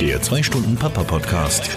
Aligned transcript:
Der 0.00 0.18
2-Stunden-Papa-Podcast. 0.22 1.68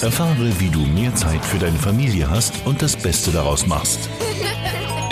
Erfahre, 0.00 0.58
wie 0.58 0.70
du 0.70 0.78
mehr 0.78 1.14
Zeit 1.14 1.44
für 1.44 1.58
deine 1.58 1.76
Familie 1.76 2.30
hast 2.30 2.54
und 2.64 2.80
das 2.80 2.96
Beste 2.96 3.30
daraus 3.30 3.66
machst. 3.66 4.08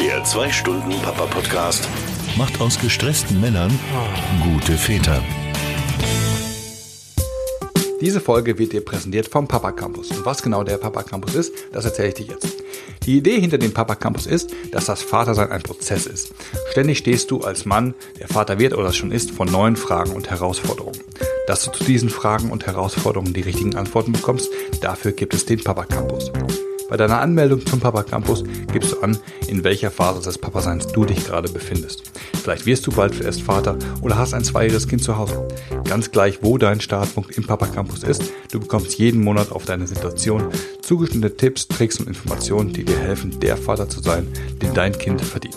Der 0.01 0.25
2-Stunden-Papa-Podcast 0.25 1.87
macht 2.39 2.63
aus 2.63 2.81
gestressten 2.81 3.39
Männern 3.43 3.79
gute 4.43 4.79
Väter. 4.79 5.23
Diese 8.01 8.23
Folge 8.23 8.59
wird 8.59 8.73
dir 8.73 8.83
präsentiert 8.83 9.29
vom 9.29 9.47
Papa 9.47 9.73
Campus. 9.73 10.11
Und 10.11 10.25
was 10.25 10.43
genau 10.43 10.65
der 10.65 10.79
Papa 10.79 11.03
Campus 11.03 11.35
ist, 11.35 11.53
das 11.73 11.85
erzähle 11.85 12.09
ich 12.09 12.15
dir 12.15 12.27
jetzt. 12.29 12.57
Die 13.03 13.19
Idee 13.19 13.39
hinter 13.39 13.59
dem 13.59 13.75
Papa 13.75 13.97
Campus 13.97 14.25
ist, 14.25 14.55
dass 14.73 14.87
das 14.87 15.03
Vatersein 15.03 15.53
ein 15.53 15.63
Prozess 15.63 16.07
ist. 16.07 16.33
Ständig 16.71 16.99
stehst 16.99 17.31
du 17.31 17.43
als 17.43 17.67
Mann, 17.67 17.93
der 18.19 18.29
Vater 18.29 18.59
wird 18.59 18.73
oder 18.73 18.95
schon 18.95 19.13
ist, 19.13 19.31
vor 19.33 19.45
neuen 19.45 19.77
Fragen 19.77 20.13
und 20.13 20.31
Herausforderungen. 20.31 20.99
Dass 21.49 21.65
du 21.65 21.71
zu 21.73 21.83
diesen 21.83 22.11
Fragen 22.11 22.51
und 22.51 22.67
Herausforderungen 22.67 23.33
die 23.33 23.41
richtigen 23.41 23.75
Antworten 23.75 24.13
bekommst, 24.13 24.51
dafür 24.83 25.13
gibt 25.13 25.33
es 25.33 25.47
den 25.47 25.65
Papa 25.65 25.87
Campus. 25.87 26.31
Bei 26.91 26.99
deiner 26.99 27.23
Anmeldung 27.23 27.65
zum 27.65 27.81
Papa 27.81 28.03
Campus 28.03 28.45
gibst 28.71 28.93
du 28.93 29.01
an, 29.01 29.17
in 29.47 29.65
welcher 29.65 29.91
Phase 29.91 30.21
des 30.21 30.37
Papaseins 30.37 30.89
du 30.89 31.07
dich 31.07 31.25
gerade 31.25 31.49
befindest. 31.49 32.03
Vielleicht 32.43 32.67
wirst 32.67 32.87
du 32.87 32.91
bald 32.91 33.19
erst 33.23 33.41
Vater 33.41 33.79
oder 34.03 34.19
hast 34.19 34.35
ein 34.35 34.45
zweijähriges 34.45 34.89
Kind 34.89 35.03
zu 35.03 35.17
Hause. 35.17 35.49
Ganz 35.89 36.11
gleich, 36.11 36.41
wo 36.43 36.59
dein 36.59 36.83
Startpunkt 36.83 37.39
im 37.39 37.47
Papa 37.47 37.67
Campus 37.67 38.03
ist, 38.03 38.25
du 38.53 38.61
bekommst 38.61 38.99
jeden 38.99 39.25
Monat 39.25 39.51
auf 39.51 39.65
deine 39.65 39.87
Situation 39.87 40.49
zugeschnittene 40.83 41.35
Tipps, 41.35 41.67
Tricks 41.67 41.99
und 41.99 42.09
Informationen, 42.09 42.75
die 42.75 42.85
dir 42.85 42.99
helfen, 42.99 43.41
der 43.41 43.57
Vater 43.57 43.89
zu 43.89 44.03
sein, 44.03 44.29
den 44.61 44.75
dein 44.75 44.93
Kind 44.93 45.23
verdient. 45.23 45.57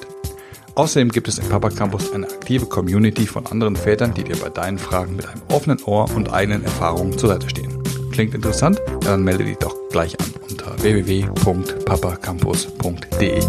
Außerdem 0.76 1.10
gibt 1.10 1.28
es 1.28 1.38
im 1.38 1.50
Papa 1.50 1.70
Campus 1.70 2.14
eine 2.14 2.28
aktive 2.28 2.66
Community 2.66 3.28
von 3.28 3.46
anderen 3.46 3.76
Vätern, 3.76 4.14
die 4.14 4.24
dir 4.24 4.38
bei 4.38 4.48
deinen 4.48 4.78
Fragen 4.78 5.18
mit 5.18 5.28
einem 5.28 5.42
offenen 5.50 5.84
Ohr 5.84 6.10
und 6.16 6.32
eigenen 6.32 6.64
Erfahrungen 6.64 7.18
zur 7.18 7.28
Seite 7.30 7.50
stehen. 7.50 7.84
Klingt 8.12 8.34
interessant? 8.34 8.82
Dann 9.02 9.22
melde 9.24 9.44
dich 9.44 9.58
doch 9.58 9.76
gleich 9.90 10.18
an 10.20 10.28
unter 10.50 10.82
www.papacampus.de. 10.82 13.44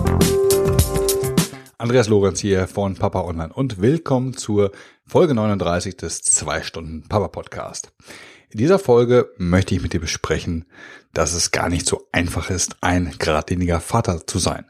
Andreas 1.78 2.08
Lorenz 2.08 2.40
hier 2.40 2.66
von 2.66 2.96
Papa 2.96 3.20
Online 3.20 3.52
und 3.52 3.80
willkommen 3.80 4.36
zur 4.36 4.72
Folge 5.06 5.34
39 5.34 5.96
des 5.96 6.22
2 6.22 6.62
Stunden 6.62 7.04
Papa 7.08 7.28
Podcast. 7.28 7.92
In 8.52 8.58
dieser 8.58 8.78
Folge 8.78 9.30
möchte 9.38 9.74
ich 9.74 9.80
mit 9.80 9.94
dir 9.94 10.00
besprechen, 10.00 10.66
dass 11.14 11.32
es 11.32 11.52
gar 11.52 11.70
nicht 11.70 11.86
so 11.86 12.06
einfach 12.12 12.50
ist, 12.50 12.76
ein 12.82 13.14
geradliniger 13.18 13.80
Vater 13.80 14.26
zu 14.26 14.38
sein. 14.38 14.66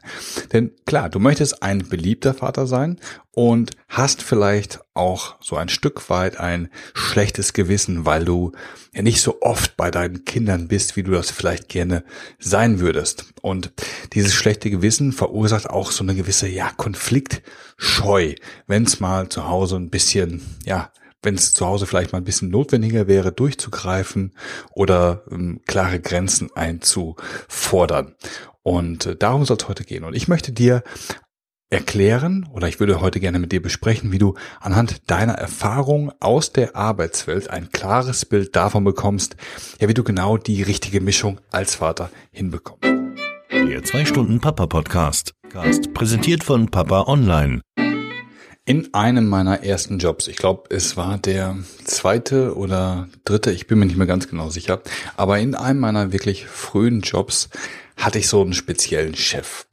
Denn 0.53 0.71
klar, 0.85 1.09
du 1.09 1.19
möchtest 1.19 1.61
ein 1.61 1.89
beliebter 1.89 2.33
Vater 2.33 2.65
sein 2.65 2.97
und 3.31 3.71
hast 3.89 4.23
vielleicht 4.23 4.79
auch 4.93 5.35
so 5.41 5.57
ein 5.57 5.67
Stück 5.67 6.09
weit 6.09 6.39
ein 6.39 6.69
schlechtes 6.93 7.51
Gewissen, 7.51 8.05
weil 8.05 8.23
du 8.23 8.53
ja 8.93 9.01
nicht 9.01 9.21
so 9.21 9.41
oft 9.41 9.75
bei 9.75 9.91
deinen 9.91 10.23
Kindern 10.23 10.69
bist, 10.69 10.95
wie 10.95 11.03
du 11.03 11.11
das 11.11 11.29
vielleicht 11.29 11.67
gerne 11.67 12.05
sein 12.39 12.79
würdest. 12.79 13.33
Und 13.41 13.73
dieses 14.13 14.33
schlechte 14.33 14.69
Gewissen 14.69 15.11
verursacht 15.11 15.69
auch 15.69 15.91
so 15.91 16.05
eine 16.05 16.15
gewisse, 16.15 16.47
ja, 16.47 16.71
Konfliktscheu, 16.71 18.35
wenn 18.65 18.83
es 18.83 19.01
mal 19.01 19.27
zu 19.27 19.49
Hause 19.49 19.75
ein 19.75 19.89
bisschen, 19.89 20.41
ja, 20.63 20.89
wenn 21.23 21.35
es 21.35 21.53
zu 21.53 21.65
Hause 21.65 21.85
vielleicht 21.85 22.11
mal 22.11 22.19
ein 22.19 22.25
bisschen 22.25 22.49
notwendiger 22.49 23.07
wäre, 23.07 23.31
durchzugreifen 23.31 24.33
oder 24.73 25.23
ähm, 25.31 25.61
klare 25.65 25.99
Grenzen 25.99 26.49
einzufordern. 26.55 28.15
Und 28.61 29.05
äh, 29.05 29.15
darum 29.15 29.45
soll 29.45 29.57
es 29.57 29.67
heute 29.67 29.83
gehen. 29.83 30.03
Und 30.03 30.15
ich 30.15 30.27
möchte 30.27 30.51
dir 30.51 30.83
erklären 31.69 32.47
oder 32.53 32.67
ich 32.67 32.79
würde 32.79 33.01
heute 33.01 33.19
gerne 33.19 33.39
mit 33.39 33.51
dir 33.51 33.61
besprechen, 33.61 34.11
wie 34.11 34.19
du 34.19 34.35
anhand 34.59 35.09
deiner 35.09 35.33
Erfahrung 35.33 36.11
aus 36.19 36.51
der 36.51 36.75
Arbeitswelt 36.75 37.49
ein 37.49 37.71
klares 37.71 38.25
Bild 38.25 38.55
davon 38.55 38.83
bekommst, 38.83 39.35
ja, 39.79 39.89
wie 39.89 39.95
du 39.95 40.03
genau 40.03 40.37
die 40.37 40.61
richtige 40.61 41.01
Mischung 41.01 41.41
als 41.51 41.75
Vater 41.75 42.11
hinbekommst. 42.31 42.83
Der 42.83 43.81
2-Stunden-Papa-Podcast. 43.81 45.33
Präsentiert 45.93 46.43
von 46.43 46.69
Papa 46.69 47.03
Online. 47.03 47.61
In 48.65 48.93
einem 48.93 49.27
meiner 49.27 49.63
ersten 49.63 49.97
Jobs, 49.97 50.29
ich 50.29 50.37
glaube, 50.37 50.73
es 50.73 50.95
war 50.95 51.17
der 51.17 51.57
zweite 51.83 52.55
oder 52.55 53.09
dritte, 53.25 53.51
ich 53.51 53.67
bin 53.67 53.77
mir 53.77 53.85
nicht 53.85 53.97
mehr 53.97 54.07
ganz 54.07 54.29
genau 54.29 54.49
sicher, 54.49 54.81
aber 55.17 55.37
in 55.39 55.53
einem 55.53 55.81
meiner 55.81 56.13
wirklich 56.13 56.47
frühen 56.47 57.01
Jobs 57.01 57.49
hatte 57.97 58.19
ich 58.19 58.29
so 58.29 58.41
einen 58.41 58.53
speziellen 58.53 59.15
Chef. 59.15 59.65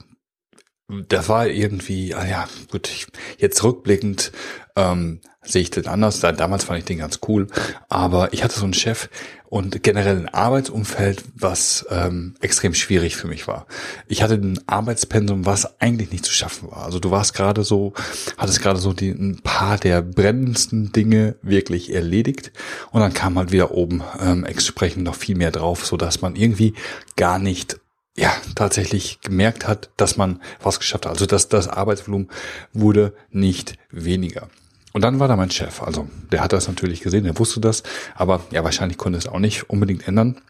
Das 1.06 1.28
war 1.28 1.46
irgendwie, 1.46 2.16
ah 2.16 2.26
ja, 2.26 2.48
gut, 2.72 2.88
ich, 2.88 3.06
jetzt 3.38 3.62
rückblickend 3.62 4.32
ähm, 4.74 5.20
sehe 5.40 5.62
ich 5.62 5.70
den 5.70 5.86
anders. 5.86 6.18
Damals 6.18 6.64
fand 6.64 6.80
ich 6.80 6.84
den 6.84 6.98
ganz 6.98 7.20
cool, 7.28 7.46
aber 7.88 8.32
ich 8.32 8.42
hatte 8.42 8.58
so 8.58 8.64
einen 8.64 8.74
Chef, 8.74 9.08
und 9.50 9.82
generell 9.82 10.16
ein 10.16 10.28
Arbeitsumfeld, 10.28 11.24
was 11.34 11.84
ähm, 11.90 12.36
extrem 12.40 12.72
schwierig 12.72 13.16
für 13.16 13.26
mich 13.26 13.48
war. 13.48 13.66
Ich 14.06 14.22
hatte 14.22 14.34
ein 14.34 14.60
Arbeitspensum, 14.66 15.44
was 15.44 15.80
eigentlich 15.80 16.12
nicht 16.12 16.24
zu 16.24 16.32
schaffen 16.32 16.70
war. 16.70 16.84
Also 16.84 17.00
du 17.00 17.10
warst 17.10 17.34
gerade 17.34 17.64
so, 17.64 17.92
hattest 18.38 18.62
gerade 18.62 18.78
so 18.78 18.92
die, 18.92 19.10
ein 19.10 19.40
paar 19.42 19.76
der 19.76 20.02
brennendsten 20.02 20.92
Dinge 20.92 21.34
wirklich 21.42 21.92
erledigt 21.92 22.52
und 22.92 23.00
dann 23.00 23.12
kam 23.12 23.36
halt 23.36 23.50
wieder 23.50 23.72
oben 23.72 24.02
ähm, 24.20 24.44
entsprechend 24.44 25.02
noch 25.02 25.16
viel 25.16 25.36
mehr 25.36 25.50
drauf, 25.50 25.84
so 25.84 25.96
dass 25.96 26.22
man 26.22 26.36
irgendwie 26.36 26.74
gar 27.16 27.40
nicht 27.40 27.80
ja, 28.16 28.32
tatsächlich 28.54 29.20
gemerkt 29.20 29.66
hat, 29.66 29.90
dass 29.96 30.16
man 30.16 30.40
was 30.62 30.78
geschafft 30.78 31.06
hat. 31.06 31.12
Also 31.12 31.26
dass 31.26 31.48
das 31.48 31.66
Arbeitsvolumen 31.66 32.28
wurde 32.72 33.14
nicht 33.30 33.74
weniger. 33.90 34.48
Und 34.92 35.02
dann 35.02 35.20
war 35.20 35.28
da 35.28 35.36
mein 35.36 35.50
Chef. 35.50 35.82
Also 35.82 36.08
der 36.32 36.42
hat 36.42 36.52
das 36.52 36.68
natürlich 36.68 37.00
gesehen, 37.00 37.24
der 37.24 37.38
wusste 37.38 37.60
das, 37.60 37.82
aber 38.14 38.40
ja, 38.50 38.64
wahrscheinlich 38.64 38.98
konnte 38.98 39.18
es 39.18 39.28
auch 39.28 39.38
nicht 39.38 39.70
unbedingt 39.70 40.06
ändern. 40.08 40.40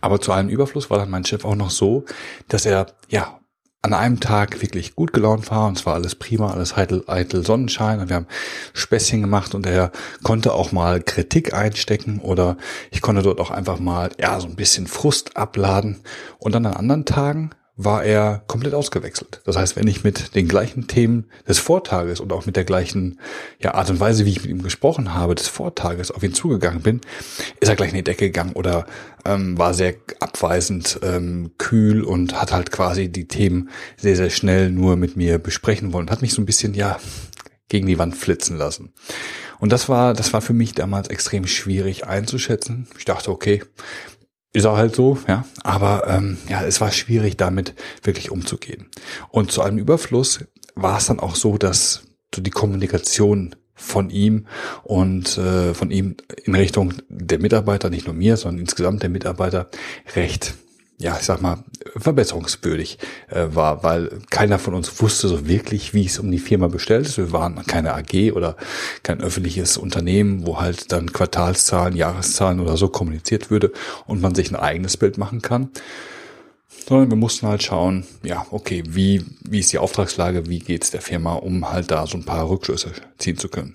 Aber 0.00 0.20
zu 0.20 0.32
einem 0.32 0.48
Überfluss 0.48 0.90
war 0.90 0.98
dann 0.98 1.10
mein 1.10 1.24
Chef 1.24 1.44
auch 1.44 1.56
noch 1.56 1.70
so, 1.70 2.04
dass 2.48 2.66
er 2.66 2.86
ja 3.08 3.38
an 3.82 3.94
einem 3.94 4.20
Tag 4.20 4.62
wirklich 4.62 4.94
gut 4.94 5.12
gelaunt 5.12 5.50
war. 5.50 5.66
Und 5.66 5.76
es 5.76 5.84
war 5.84 5.94
alles 5.94 6.14
prima, 6.14 6.52
alles 6.52 6.76
heitel, 6.76 7.02
eitel 7.08 7.44
Sonnenschein. 7.44 7.98
Und 7.98 8.08
wir 8.08 8.16
haben 8.16 8.28
Späßchen 8.74 9.20
gemacht. 9.20 9.56
Und 9.56 9.66
er 9.66 9.90
konnte 10.22 10.52
auch 10.52 10.70
mal 10.70 11.02
Kritik 11.02 11.52
einstecken. 11.52 12.20
Oder 12.20 12.56
ich 12.92 13.02
konnte 13.02 13.22
dort 13.22 13.40
auch 13.40 13.50
einfach 13.50 13.80
mal 13.80 14.10
ja 14.20 14.38
so 14.38 14.46
ein 14.46 14.54
bisschen 14.54 14.86
Frust 14.86 15.36
abladen. 15.36 16.00
Und 16.38 16.54
dann 16.54 16.64
an 16.64 16.74
anderen 16.74 17.04
Tagen 17.04 17.50
war 17.76 18.04
er 18.04 18.42
komplett 18.48 18.74
ausgewechselt. 18.74 19.40
Das 19.44 19.56
heißt, 19.56 19.76
wenn 19.76 19.86
ich 19.86 20.04
mit 20.04 20.34
den 20.34 20.46
gleichen 20.46 20.88
Themen 20.88 21.30
des 21.48 21.58
Vortages 21.58 22.20
und 22.20 22.32
auch 22.32 22.44
mit 22.44 22.56
der 22.56 22.64
gleichen 22.64 23.18
ja, 23.58 23.74
Art 23.74 23.88
und 23.88 23.98
Weise, 23.98 24.26
wie 24.26 24.30
ich 24.30 24.42
mit 24.42 24.50
ihm 24.50 24.62
gesprochen 24.62 25.14
habe, 25.14 25.34
des 25.34 25.48
Vortages 25.48 26.10
auf 26.10 26.22
ihn 26.22 26.34
zugegangen 26.34 26.82
bin, 26.82 27.00
ist 27.60 27.68
er 27.68 27.76
gleich 27.76 27.90
in 27.90 27.96
die 27.96 28.04
Decke 28.04 28.26
gegangen 28.26 28.52
oder 28.52 28.86
ähm, 29.24 29.56
war 29.56 29.72
sehr 29.72 29.94
abweisend, 30.20 31.00
ähm, 31.02 31.52
kühl 31.56 32.02
und 32.02 32.40
hat 32.40 32.52
halt 32.52 32.70
quasi 32.70 33.08
die 33.08 33.26
Themen 33.26 33.70
sehr, 33.96 34.16
sehr 34.16 34.30
schnell 34.30 34.70
nur 34.70 34.96
mit 34.96 35.16
mir 35.16 35.38
besprechen 35.38 35.94
wollen. 35.94 36.10
Hat 36.10 36.22
mich 36.22 36.34
so 36.34 36.42
ein 36.42 36.46
bisschen, 36.46 36.74
ja, 36.74 36.98
gegen 37.68 37.86
die 37.86 37.98
Wand 37.98 38.14
flitzen 38.14 38.58
lassen. 38.58 38.92
Und 39.58 39.72
das 39.72 39.88
war, 39.88 40.12
das 40.12 40.32
war 40.34 40.42
für 40.42 40.52
mich 40.52 40.74
damals 40.74 41.08
extrem 41.08 41.46
schwierig 41.46 42.06
einzuschätzen. 42.06 42.86
Ich 42.98 43.06
dachte, 43.06 43.30
okay, 43.30 43.62
ist 44.52 44.66
auch 44.66 44.76
halt 44.76 44.94
so, 44.94 45.18
ja. 45.28 45.44
Aber 45.62 46.06
ähm, 46.08 46.38
ja, 46.48 46.62
es 46.64 46.80
war 46.80 46.90
schwierig, 46.90 47.36
damit 47.36 47.74
wirklich 48.02 48.30
umzugehen. 48.30 48.88
Und 49.30 49.50
zu 49.50 49.62
einem 49.62 49.78
Überfluss 49.78 50.44
war 50.74 50.98
es 50.98 51.06
dann 51.06 51.20
auch 51.20 51.36
so, 51.36 51.58
dass 51.58 52.02
so 52.34 52.42
die 52.42 52.50
Kommunikation 52.50 53.54
von 53.74 54.10
ihm 54.10 54.46
und 54.84 55.38
äh, 55.38 55.74
von 55.74 55.90
ihm 55.90 56.16
in 56.44 56.54
Richtung 56.54 56.94
der 57.08 57.38
Mitarbeiter, 57.38 57.90
nicht 57.90 58.06
nur 58.06 58.14
mir, 58.14 58.36
sondern 58.36 58.60
insgesamt 58.60 59.02
der 59.02 59.10
Mitarbeiter, 59.10 59.68
recht 60.14 60.54
ja, 61.02 61.16
ich 61.18 61.24
sag 61.24 61.42
mal, 61.42 61.58
verbesserungswürdig 61.96 62.98
äh, 63.28 63.46
war, 63.50 63.82
weil 63.82 64.20
keiner 64.30 64.58
von 64.58 64.74
uns 64.74 65.02
wusste 65.02 65.28
so 65.28 65.48
wirklich, 65.48 65.94
wie 65.94 66.06
es 66.06 66.18
um 66.18 66.30
die 66.30 66.38
Firma 66.38 66.68
bestellt 66.68 67.06
ist. 67.06 67.18
Wir 67.18 67.32
waren 67.32 67.64
keine 67.66 67.94
AG 67.94 68.32
oder 68.32 68.56
kein 69.02 69.20
öffentliches 69.20 69.76
Unternehmen, 69.76 70.46
wo 70.46 70.60
halt 70.60 70.92
dann 70.92 71.12
Quartalszahlen, 71.12 71.96
Jahreszahlen 71.96 72.60
oder 72.60 72.76
so 72.76 72.88
kommuniziert 72.88 73.50
würde 73.50 73.72
und 74.06 74.22
man 74.22 74.34
sich 74.34 74.50
ein 74.50 74.56
eigenes 74.56 74.96
Bild 74.96 75.18
machen 75.18 75.42
kann. 75.42 75.70
Sondern 76.88 77.10
wir 77.10 77.16
mussten 77.16 77.46
halt 77.46 77.62
schauen, 77.62 78.04
ja, 78.22 78.46
okay, 78.50 78.82
wie, 78.86 79.24
wie 79.42 79.60
ist 79.60 79.72
die 79.72 79.78
Auftragslage, 79.78 80.48
wie 80.48 80.60
geht's 80.60 80.90
der 80.90 81.00
Firma, 81.00 81.34
um 81.34 81.70
halt 81.70 81.90
da 81.90 82.06
so 82.06 82.16
ein 82.16 82.24
paar 82.24 82.48
Rückschlüsse 82.48 82.92
ziehen 83.18 83.36
zu 83.36 83.48
können. 83.48 83.74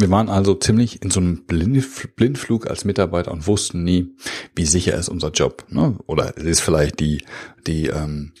Wir 0.00 0.10
waren 0.10 0.28
also 0.28 0.54
ziemlich 0.54 1.02
in 1.02 1.10
so 1.10 1.18
einem 1.18 1.44
Blindflug 1.44 2.70
als 2.70 2.84
Mitarbeiter 2.84 3.32
und 3.32 3.48
wussten 3.48 3.82
nie, 3.82 4.14
wie 4.54 4.64
sicher 4.64 4.94
ist 4.94 5.08
unser 5.08 5.30
Job. 5.30 5.64
Ne? 5.70 5.96
Oder 6.06 6.36
ist 6.36 6.60
vielleicht 6.60 7.00
die, 7.00 7.24
die 7.66 7.88
ähm, 7.88 8.32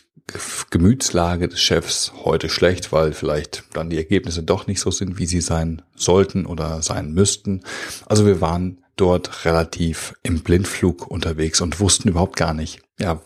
Gemütslage 0.70 1.48
des 1.48 1.60
Chefs 1.60 2.12
heute 2.24 2.48
schlecht, 2.48 2.92
weil 2.92 3.12
vielleicht 3.12 3.64
dann 3.72 3.90
die 3.90 3.96
Ergebnisse 3.96 4.44
doch 4.44 4.68
nicht 4.68 4.78
so 4.78 4.92
sind, 4.92 5.18
wie 5.18 5.26
sie 5.26 5.40
sein 5.40 5.82
sollten 5.96 6.46
oder 6.46 6.80
sein 6.82 7.12
müssten. 7.12 7.62
Also 8.06 8.24
wir 8.24 8.40
waren 8.40 8.84
dort 8.94 9.44
relativ 9.44 10.14
im 10.22 10.42
Blindflug 10.42 11.08
unterwegs 11.08 11.60
und 11.60 11.80
wussten 11.80 12.08
überhaupt 12.08 12.36
gar 12.36 12.54
nicht, 12.54 12.82
ja, 13.00 13.20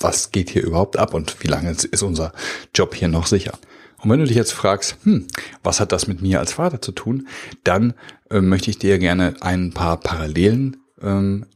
was 0.00 0.30
geht 0.30 0.48
hier 0.48 0.62
überhaupt 0.62 0.96
ab 0.96 1.12
und 1.12 1.42
wie 1.42 1.48
lange 1.48 1.70
ist 1.70 2.02
unser 2.02 2.32
Job 2.74 2.94
hier 2.94 3.08
noch 3.08 3.26
sicher. 3.26 3.58
Und 4.00 4.10
wenn 4.10 4.20
du 4.20 4.26
dich 4.26 4.36
jetzt 4.36 4.52
fragst, 4.52 4.96
hm, 5.02 5.26
was 5.62 5.80
hat 5.80 5.92
das 5.92 6.06
mit 6.06 6.22
mir 6.22 6.38
als 6.40 6.52
Vater 6.52 6.80
zu 6.80 6.92
tun, 6.92 7.28
dann 7.64 7.94
äh, 8.30 8.40
möchte 8.40 8.70
ich 8.70 8.78
dir 8.78 8.98
gerne 8.98 9.34
ein 9.40 9.72
paar 9.72 9.98
Parallelen 9.98 10.76
ähm, 11.00 11.46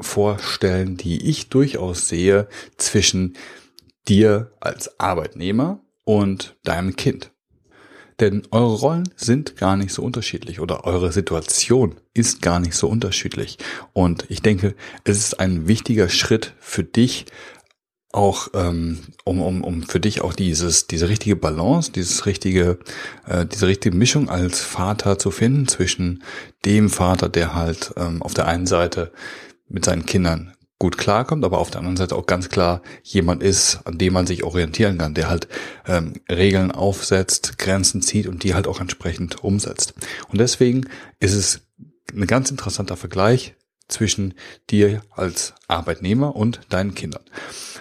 vorstellen, 0.00 0.96
die 0.96 1.28
ich 1.28 1.48
durchaus 1.48 2.08
sehe 2.08 2.48
zwischen 2.76 3.36
dir 4.08 4.52
als 4.60 5.00
Arbeitnehmer 5.00 5.80
und 6.04 6.56
deinem 6.64 6.96
Kind. 6.96 7.30
Denn 8.20 8.42
eure 8.50 8.76
Rollen 8.76 9.10
sind 9.16 9.56
gar 9.56 9.76
nicht 9.76 9.92
so 9.92 10.02
unterschiedlich 10.02 10.60
oder 10.60 10.84
eure 10.84 11.12
Situation 11.12 11.96
ist 12.14 12.40
gar 12.40 12.60
nicht 12.60 12.74
so 12.74 12.88
unterschiedlich. 12.88 13.58
Und 13.92 14.24
ich 14.30 14.40
denke, 14.40 14.74
es 15.04 15.18
ist 15.18 15.38
ein 15.38 15.68
wichtiger 15.68 16.08
Schritt 16.08 16.54
für 16.58 16.82
dich, 16.82 17.26
auch 18.12 18.48
ähm, 18.54 19.00
um, 19.24 19.42
um, 19.42 19.62
um 19.62 19.82
für 19.82 20.00
dich 20.00 20.22
auch 20.22 20.32
dieses 20.32 20.86
diese 20.86 21.08
richtige 21.08 21.36
Balance, 21.36 21.92
dieses 21.92 22.26
richtige 22.26 22.78
äh, 23.26 23.46
diese 23.46 23.66
richtige 23.66 23.96
Mischung 23.96 24.28
als 24.30 24.60
Vater 24.60 25.18
zu 25.18 25.30
finden 25.30 25.68
zwischen 25.68 26.22
dem 26.64 26.88
Vater, 26.88 27.28
der 27.28 27.54
halt 27.54 27.92
ähm, 27.96 28.22
auf 28.22 28.34
der 28.34 28.46
einen 28.46 28.66
Seite 28.66 29.12
mit 29.68 29.84
seinen 29.84 30.06
Kindern 30.06 30.56
gut 30.78 30.98
klarkommt, 30.98 31.44
aber 31.44 31.58
auf 31.58 31.70
der 31.70 31.78
anderen 31.80 31.96
Seite 31.96 32.16
auch 32.16 32.26
ganz 32.26 32.48
klar 32.48 32.82
jemand 33.02 33.42
ist, 33.42 33.80
an 33.84 33.98
dem 33.98 34.12
man 34.12 34.26
sich 34.26 34.44
orientieren 34.44 34.98
kann, 34.98 35.14
der 35.14 35.30
halt 35.30 35.48
ähm, 35.86 36.14
Regeln 36.30 36.70
aufsetzt, 36.70 37.58
Grenzen 37.58 38.02
zieht 38.02 38.26
und 38.26 38.42
die 38.44 38.54
halt 38.54 38.66
auch 38.66 38.80
entsprechend 38.80 39.42
umsetzt. 39.42 39.94
Und 40.28 40.38
deswegen 40.38 40.86
ist 41.18 41.32
es 41.32 41.60
ein 42.14 42.26
ganz 42.26 42.50
interessanter 42.50 42.96
Vergleich 42.96 43.55
zwischen 43.88 44.34
dir 44.70 45.02
als 45.10 45.54
Arbeitnehmer 45.68 46.34
und 46.36 46.60
deinen 46.68 46.94
Kindern. 46.94 47.22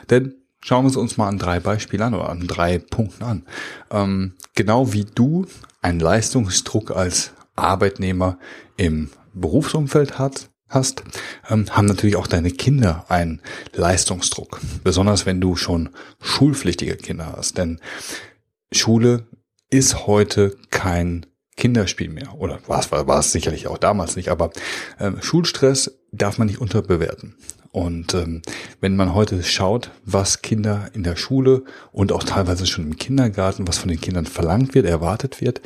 Denn 0.09 0.35
schauen 0.61 0.89
wir 0.89 0.99
uns 0.99 1.17
mal 1.17 1.27
an 1.27 1.39
drei 1.39 1.59
Beispielen 1.59 2.03
an 2.03 2.13
oder 2.13 2.29
an 2.29 2.47
drei 2.47 2.79
Punkten 2.79 3.23
an. 3.23 3.45
Ähm, 3.91 4.33
genau 4.55 4.93
wie 4.93 5.05
du 5.05 5.45
einen 5.81 5.99
Leistungsdruck 5.99 6.91
als 6.91 7.33
Arbeitnehmer 7.55 8.37
im 8.77 9.09
Berufsumfeld 9.33 10.17
hat, 10.17 10.49
hast, 10.67 11.03
ähm, 11.49 11.65
haben 11.69 11.85
natürlich 11.85 12.15
auch 12.15 12.27
deine 12.27 12.51
Kinder 12.51 13.05
einen 13.09 13.41
Leistungsdruck. 13.73 14.59
Besonders 14.83 15.25
wenn 15.25 15.41
du 15.41 15.55
schon 15.55 15.89
schulpflichtige 16.21 16.97
Kinder 16.97 17.33
hast. 17.37 17.57
Denn 17.57 17.79
Schule 18.71 19.27
ist 19.69 20.07
heute 20.07 20.57
kein 20.71 21.25
Kinderspiel 21.55 22.09
mehr. 22.09 22.35
Oder 22.37 22.59
war 22.67 22.79
es, 22.79 22.91
war, 22.91 23.07
war 23.07 23.19
es 23.19 23.31
sicherlich 23.31 23.67
auch 23.67 23.77
damals 23.77 24.15
nicht. 24.15 24.29
Aber 24.29 24.51
ähm, 24.99 25.21
Schulstress 25.21 25.99
darf 26.11 26.37
man 26.37 26.47
nicht 26.47 26.59
unterbewerten. 26.59 27.35
Und 27.71 28.13
ähm, 28.13 28.41
wenn 28.79 28.95
man 28.95 29.13
heute 29.13 29.43
schaut, 29.43 29.91
was 30.05 30.41
Kinder 30.41 30.89
in 30.93 31.03
der 31.03 31.17
Schule 31.17 31.63
und 31.91 32.13
auch 32.13 32.23
teilweise 32.23 32.65
schon 32.67 32.85
im 32.85 32.95
Kindergarten, 32.95 33.67
was 33.67 33.77
von 33.77 33.89
den 33.89 33.99
Kindern 33.99 34.25
verlangt 34.25 34.73
wird, 34.75 34.85
erwartet 34.85 35.41
wird, 35.41 35.61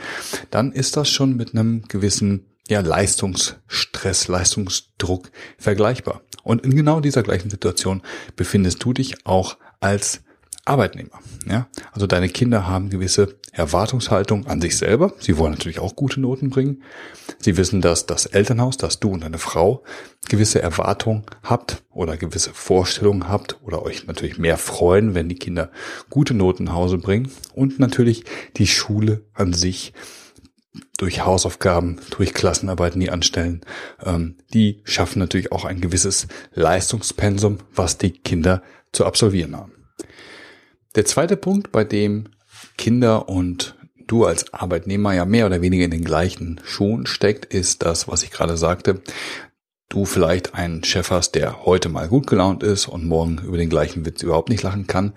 dann 0.50 0.72
ist 0.72 0.98
das 0.98 1.08
schon 1.10 1.36
mit 1.36 1.54
einem 1.54 1.84
gewissen 1.88 2.48
ja, 2.68 2.82
Leistungsstress, 2.82 4.28
Leistungsdruck 4.28 5.32
vergleichbar. 5.60 6.22
Und 6.44 6.64
in 6.64 6.76
genau 6.76 7.00
dieser 7.00 7.22
gleichen 7.22 7.52
Situation 7.52 8.02
befindest 8.36 8.84
du 8.84 8.94
dich 8.94 9.28
auch 9.28 9.58
als 9.80 10.22
Arbeitnehmer. 10.66 11.20
Ja, 11.50 11.68
also 11.92 12.06
deine 12.06 12.30
Kinder 12.30 12.68
haben 12.68 12.90
gewisse 12.90 13.36
Erwartungshaltung 13.52 14.48
an 14.48 14.62
sich 14.62 14.78
selber. 14.78 15.14
Sie 15.20 15.38
wollen 15.38 15.52
natürlich 15.52 15.80
auch 15.80 15.96
gute 15.96 16.20
Noten 16.20 16.50
bringen. 16.50 16.84
Sie 17.40 17.58
wissen, 17.58 17.82
dass 17.82 18.06
das 18.06 18.26
Elternhaus, 18.26 18.78
dass 18.78 19.00
du 19.00 19.10
und 19.10 19.24
deine 19.24 19.40
Frau 19.40 19.84
gewisse 20.28 20.62
Erwartungen 20.62 21.24
habt 21.44 21.84
oder 21.90 22.18
gewisse 22.18 22.54
Vorstellungen 22.54 23.28
habt 23.28 23.58
oder 23.64 23.84
euch 23.84 24.06
natürlich 24.06 24.38
mehr 24.38 24.58
freuen, 24.58 25.16
wenn 25.16 25.30
die 25.30 25.36
Kinder 25.36 25.72
gute 26.10 26.34
Noten 26.34 26.66
nach 26.66 26.74
Hause 26.74 26.98
bringen. 26.98 27.32
Und 27.54 27.80
natürlich 27.80 28.24
die 28.58 28.68
Schule 28.68 29.26
an 29.34 29.54
sich 29.54 29.94
durch 30.98 31.26
Hausaufgaben, 31.26 32.00
durch 32.12 32.34
Klassenarbeiten, 32.34 33.00
die 33.00 33.10
anstellen, 33.10 33.62
ähm, 34.04 34.36
die 34.54 34.82
schaffen 34.84 35.20
natürlich 35.20 35.52
auch 35.52 35.66
ein 35.66 35.82
gewisses 35.82 36.28
Leistungspensum, 36.54 37.58
was 37.74 37.98
die 37.98 38.12
Kinder 38.12 38.62
zu 38.92 39.06
absolvieren 39.06 39.56
haben. 39.56 39.79
Der 40.96 41.06
zweite 41.06 41.38
Punkt, 41.38 41.72
bei 41.72 41.84
dem 41.84 42.30
Kinder 42.76 43.30
und 43.30 43.76
du 44.08 44.26
als 44.26 44.52
Arbeitnehmer 44.56 45.14
ja 45.14 45.24
mehr 45.24 45.46
oder 45.46 45.62
weniger 45.62 45.86
in 45.86 45.92
den 45.92 46.04
gleichen 46.04 46.60
Schuhen 46.66 47.06
steckt, 47.06 47.46
ist 47.54 47.84
das, 47.84 48.08
was 48.08 48.24
ich 48.24 48.32
gerade 48.32 48.58
sagte. 48.58 49.02
Du 49.88 50.06
vielleicht 50.06 50.56
einen 50.56 50.84
Chef 50.84 51.12
hast, 51.12 51.36
der 51.36 51.64
heute 51.66 51.90
mal 51.90 52.08
gut 52.08 52.26
gelaunt 52.26 52.64
ist 52.64 52.88
und 52.88 53.08
morgen 53.08 53.38
über 53.44 53.58
den 53.58 53.70
gleichen 53.70 54.04
Witz 54.04 54.24
überhaupt 54.24 54.50
nicht 54.50 54.64
lachen 54.64 54.88
kann. 54.88 55.14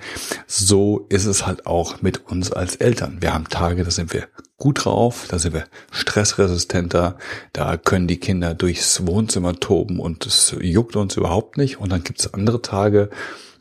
So 0.47 1.07
ist 1.09 1.25
es 1.25 1.47
halt 1.47 1.67
auch 1.67 2.03
mit 2.03 2.27
uns 2.31 2.53
als 2.53 2.77
Eltern. 2.77 3.19
Wir 3.21 3.33
haben 3.33 3.49
Tage, 3.49 3.83
da 3.83 3.91
sind 3.91 4.13
wir 4.13 4.29
gut 4.59 4.85
drauf, 4.85 5.25
da 5.29 5.39
sind 5.39 5.55
wir 5.55 5.65
stressresistenter, 5.91 7.17
da 7.55 7.79
können 7.79 8.09
die 8.09 8.21
Kinder 8.21 8.55
durchs 8.55 9.07
Wohnzimmer 9.07 9.55
toben 9.55 10.01
und 10.01 10.27
es 10.27 10.55
juckt 10.61 10.97
uns 10.97 11.17
überhaupt 11.17 11.57
nicht. 11.57 11.81
Und 11.81 11.93
dann 11.93 12.05
gibt 12.05 12.21
es 12.21 12.35
andere 12.35 12.61
Tage, 12.61 13.09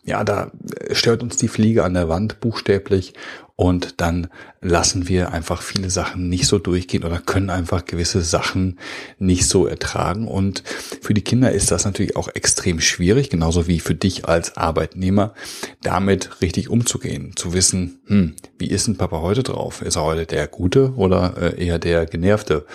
ja, 0.04 0.24
da 0.24 0.52
stört 0.92 1.22
uns 1.22 1.38
die 1.38 1.48
Fliege 1.48 1.84
an 1.84 1.94
der 1.94 2.10
Wand 2.10 2.40
buchstäblich 2.40 3.14
und 3.62 4.02
dann 4.02 4.28
lassen 4.62 5.08
wir 5.08 5.32
einfach 5.34 5.62
viele 5.62 5.92
Sachen 5.92 6.30
nicht 6.30 6.48
so 6.48 6.58
durchgehen 6.58 7.04
oder 7.04 7.20
können 7.20 7.52
einfach 7.52 7.86
gewisse 7.86 8.24
Sachen 8.24 8.80
nicht 9.20 9.48
so 9.48 9.68
ertragen. 9.68 10.28
Und 10.28 10.64
für 11.02 11.14
die 11.14 11.22
Kinder 11.22 11.52
ist 11.52 11.70
das 11.70 11.86
natürlich 11.86 12.16
auch 12.16 12.28
extrem 12.30 12.82
schwierig, 12.82 13.30
genauso 13.30 13.68
wie 13.68 13.80
für 13.80 13.94
dich 13.94 14.26
als 14.26 14.58
Arbeitnehmer, 14.58 15.36
damit 15.84 16.42
richtig 16.42 16.70
umzugehen, 16.70 17.34
zu 17.36 17.54
wissen, 17.54 18.00
hm, 18.08 18.36
wie 18.58 18.72
ist 18.72 18.88
denn 18.88 18.98
Papa 18.98 19.22
heute 19.22 19.44
drauf? 19.44 19.84
Ist 19.84 19.96
er 19.96 20.06
heute 20.06 20.26
der 20.26 20.48
Gute 20.48 20.96
oder 20.96 21.36
äh, 21.38 21.64
eher 21.64 21.78
der 21.78 22.08
Genervte? 22.08 22.66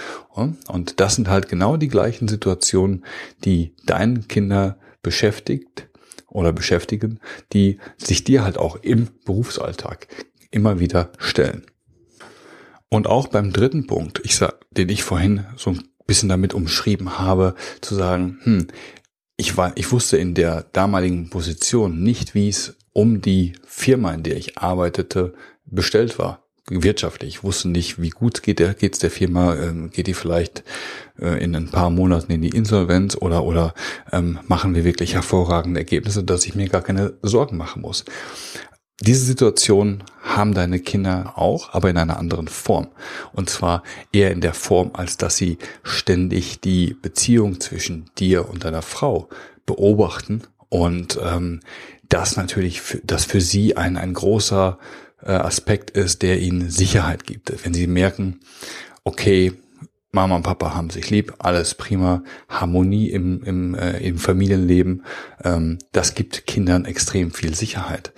Und 0.69 1.01
das 1.01 1.17
sind 1.17 1.27
halt 1.27 1.49
genau 1.49 1.77
die 1.77 1.89
gleichen 1.89 2.29
Situationen, 2.29 3.05
die 3.45 3.73
deinen 3.87 4.29
Kinder 4.29 4.79
beschäftigt 5.03 5.89
oder 6.29 6.53
beschäftigen, 6.53 7.21
die 7.53 7.79
sich 7.97 8.25
dir 8.25 8.45
halt 8.45 8.59
auch 8.59 8.77
im 8.77 9.09
Berufsalltag 9.25 10.09
immer 10.51 10.81
wieder 10.81 11.11
stellen. 11.19 11.67
Und 12.89 13.07
auch 13.07 13.29
beim 13.29 13.53
dritten 13.53 13.87
Punkt, 13.87 14.21
ich 14.25 14.37
sag, 14.37 14.61
den 14.71 14.89
ich 14.89 15.03
vorhin 15.03 15.45
so 15.57 15.71
ein 15.71 15.83
bisschen 16.07 16.29
damit 16.29 16.55
umschrieben 16.55 17.19
habe, 17.19 17.55
zu 17.81 17.95
sagen, 17.95 18.39
hm, 18.43 18.67
ich 19.37 19.57
war, 19.57 19.73
ich 19.77 19.91
wusste 19.93 20.17
in 20.17 20.35
der 20.35 20.63
damaligen 20.73 21.29
Position 21.31 22.03
nicht, 22.03 22.35
wie 22.35 22.49
es 22.49 22.77
um 22.93 23.21
die 23.21 23.55
Firma, 23.67 24.15
in 24.15 24.23
der 24.23 24.37
ich 24.37 24.57
arbeitete, 24.57 25.35
bestellt 25.67 26.19
war 26.19 26.46
wirtschaftlich. 26.71 27.37
Ich 27.37 27.45
wusste 27.45 27.69
nicht, 27.69 28.01
wie 28.01 28.11
gut 28.11 28.43
geht 28.43 28.59
der, 28.59 28.75
geht's 28.75 28.99
der 28.99 29.11
Firma, 29.11 29.55
ähm, 29.55 29.91
geht 29.91 30.07
die 30.07 30.15
vielleicht 30.15 30.65
äh, 31.21 31.43
in 31.43 31.55
ein 31.55 31.71
paar 31.71 31.91
Monaten 31.91 32.33
in 32.33 32.43
die 32.43 32.49
Insolvenz 32.49 33.17
oder 33.17 33.45
oder 33.45 33.75
ähm, 34.13 34.39
machen 34.47 34.75
wir 34.75 34.85
wirklich 34.85 35.15
hervorragende 35.15 35.81
Ergebnisse, 35.81 36.25
dass 36.25 36.47
ich 36.47 36.55
mir 36.55 36.69
gar 36.69 36.83
keine 36.83 37.15
Sorgen 37.23 37.57
machen 37.57 37.83
muss. 37.83 38.05
Diese 39.01 39.25
Situation 39.27 40.03
haben 40.23 40.55
deine 40.55 40.81
Kinder 40.81 41.35
auch, 41.37 41.75
aber 41.75 41.91
in 41.91 41.99
einer 41.99 42.19
anderen 42.19 42.49
Form. 42.49 42.89
Und 43.35 43.51
zwar 43.51 43.83
eher 44.11 44.31
in 44.31 44.41
der 44.41 44.55
Form, 44.55 44.93
als 44.95 45.19
dass 45.19 45.37
sie 45.37 45.59
ständig 45.83 46.61
die 46.61 46.95
Beziehung 46.95 47.61
zwischen 47.61 48.11
dir 48.19 48.49
und 48.49 48.65
deiner 48.65 48.81
Frau 48.81 49.29
beobachten 49.67 50.43
und 50.71 51.19
ähm, 51.23 51.61
das 52.09 52.37
natürlich, 52.37 52.81
für, 52.81 53.01
das 53.05 53.25
für 53.25 53.41
sie 53.41 53.77
ein, 53.77 53.97
ein 53.97 54.15
großer 54.15 54.79
Aspekt 55.23 55.91
ist, 55.91 56.23
der 56.23 56.41
ihnen 56.41 56.71
Sicherheit 56.71 57.25
gibt. 57.25 57.65
Wenn 57.65 57.75
sie 57.75 57.87
merken, 57.87 58.41
okay, 59.05 59.53
Mama 60.13 60.37
und 60.37 60.43
Papa 60.43 60.75
haben 60.75 60.91
sich 60.91 61.11
lieb, 61.11 61.35
alles 61.39 61.75
prima, 61.75 62.23
Harmonie 62.49 63.11
im, 63.11 63.43
im, 63.45 63.75
äh, 63.75 63.99
im 63.99 64.19
Familienleben, 64.19 65.05
ähm, 65.45 65.79
das 65.93 66.15
gibt 66.15 66.47
Kindern 66.47 66.85
extrem 66.87 67.31
viel 67.33 67.55
Sicherheit. 67.55 68.13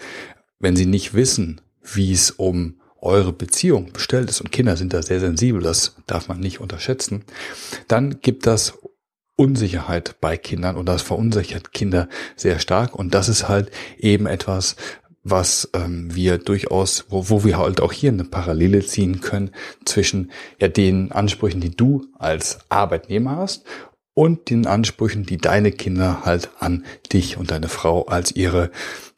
Wenn 0.61 0.77
sie 0.77 0.87
nicht 0.87 1.15
wissen, 1.15 1.61
wie 1.83 2.13
es 2.13 2.31
um 2.31 2.81
eure 3.01 3.33
Beziehung 3.33 3.93
bestellt 3.93 4.31
ist, 4.31 4.41
und 4.41 4.53
Kinder 4.53 4.77
sind 4.77 4.93
da 4.93 5.03
sehr 5.03 5.21
sensibel, 5.21 5.61
das 5.61 5.97
darf 6.07 6.29
man 6.29 6.41
nicht 6.41 6.61
unterschätzen, 6.61 7.25
dann 7.89 8.21
gibt 8.21 8.47
das 8.47 8.79
Unsicherheit 9.37 10.17
bei 10.21 10.37
Kindern 10.37 10.77
und 10.77 10.87
das 10.87 11.03
verunsichert 11.03 11.73
Kinder 11.73 12.09
sehr 12.37 12.59
stark 12.59 12.95
und 12.95 13.15
das 13.15 13.29
ist 13.29 13.49
halt 13.49 13.71
eben 13.99 14.27
etwas, 14.27 14.77
was 15.31 15.71
ähm, 15.75 16.15
wir 16.15 16.39
durchaus, 16.39 17.07
wo, 17.09 17.29
wo 17.29 17.45
wir 17.45 17.59
halt 17.59 17.81
auch 17.81 17.93
hier 17.93 18.11
eine 18.11 18.25
Parallele 18.25 18.85
ziehen 18.85 19.21
können 19.21 19.51
zwischen 19.85 20.31
ja 20.61 20.69
den 20.69 21.13
Ansprüchen, 21.13 21.61
die 21.61 21.75
du 21.75 22.07
als 22.19 22.59
Arbeitnehmer 22.69 23.37
hast 23.37 23.65
und 24.15 24.51
den 24.51 24.67
Ansprüchen, 24.67 25.25
die 25.25 25.37
deine 25.37 25.71
Kinder 25.71 26.25
halt 26.25 26.51
an 26.59 26.85
dich 27.13 27.37
und 27.37 27.53
deine 27.53 27.69
Frau 27.69 28.07
als 28.07 28.33
ihre, 28.33 28.71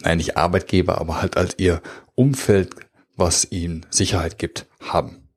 nein, 0.03 0.19
nicht 0.19 0.37
Arbeitgeber, 0.37 1.01
aber 1.01 1.23
halt 1.23 1.37
als 1.37 1.55
ihr 1.57 1.81
Umfeld, 2.15 2.75
was 3.17 3.51
ihnen 3.51 3.87
Sicherheit 3.89 4.39
gibt, 4.39 4.67
haben. 4.81 5.29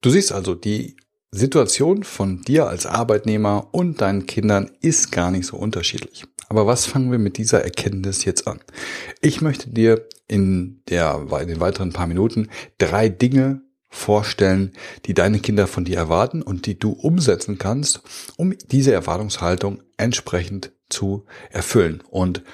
Du 0.00 0.10
siehst 0.10 0.32
also, 0.32 0.54
die 0.54 0.96
Situation 1.32 2.04
von 2.04 2.42
dir 2.42 2.68
als 2.68 2.86
Arbeitnehmer 2.86 3.66
und 3.72 4.00
deinen 4.00 4.26
Kindern 4.26 4.70
ist 4.80 5.10
gar 5.10 5.32
nicht 5.32 5.46
so 5.46 5.56
unterschiedlich. 5.56 6.24
Aber 6.54 6.68
was 6.68 6.86
fangen 6.86 7.10
wir 7.10 7.18
mit 7.18 7.36
dieser 7.36 7.64
Erkenntnis 7.64 8.24
jetzt 8.24 8.46
an? 8.46 8.60
Ich 9.20 9.40
möchte 9.40 9.70
dir 9.70 10.06
in, 10.28 10.82
der, 10.88 11.26
in 11.40 11.48
den 11.48 11.58
weiteren 11.58 11.92
paar 11.92 12.06
Minuten 12.06 12.48
drei 12.78 13.08
Dinge 13.08 13.62
vorstellen, 13.88 14.70
die 15.04 15.14
deine 15.14 15.40
Kinder 15.40 15.66
von 15.66 15.84
dir 15.84 15.96
erwarten 15.96 16.42
und 16.42 16.66
die 16.66 16.78
du 16.78 16.92
umsetzen 16.92 17.58
kannst, 17.58 18.02
um 18.36 18.54
diese 18.70 18.92
Erwartungshaltung 18.92 19.82
entsprechend 19.96 20.70
zu 20.90 21.24
erfüllen. 21.50 22.04
Und 22.08 22.44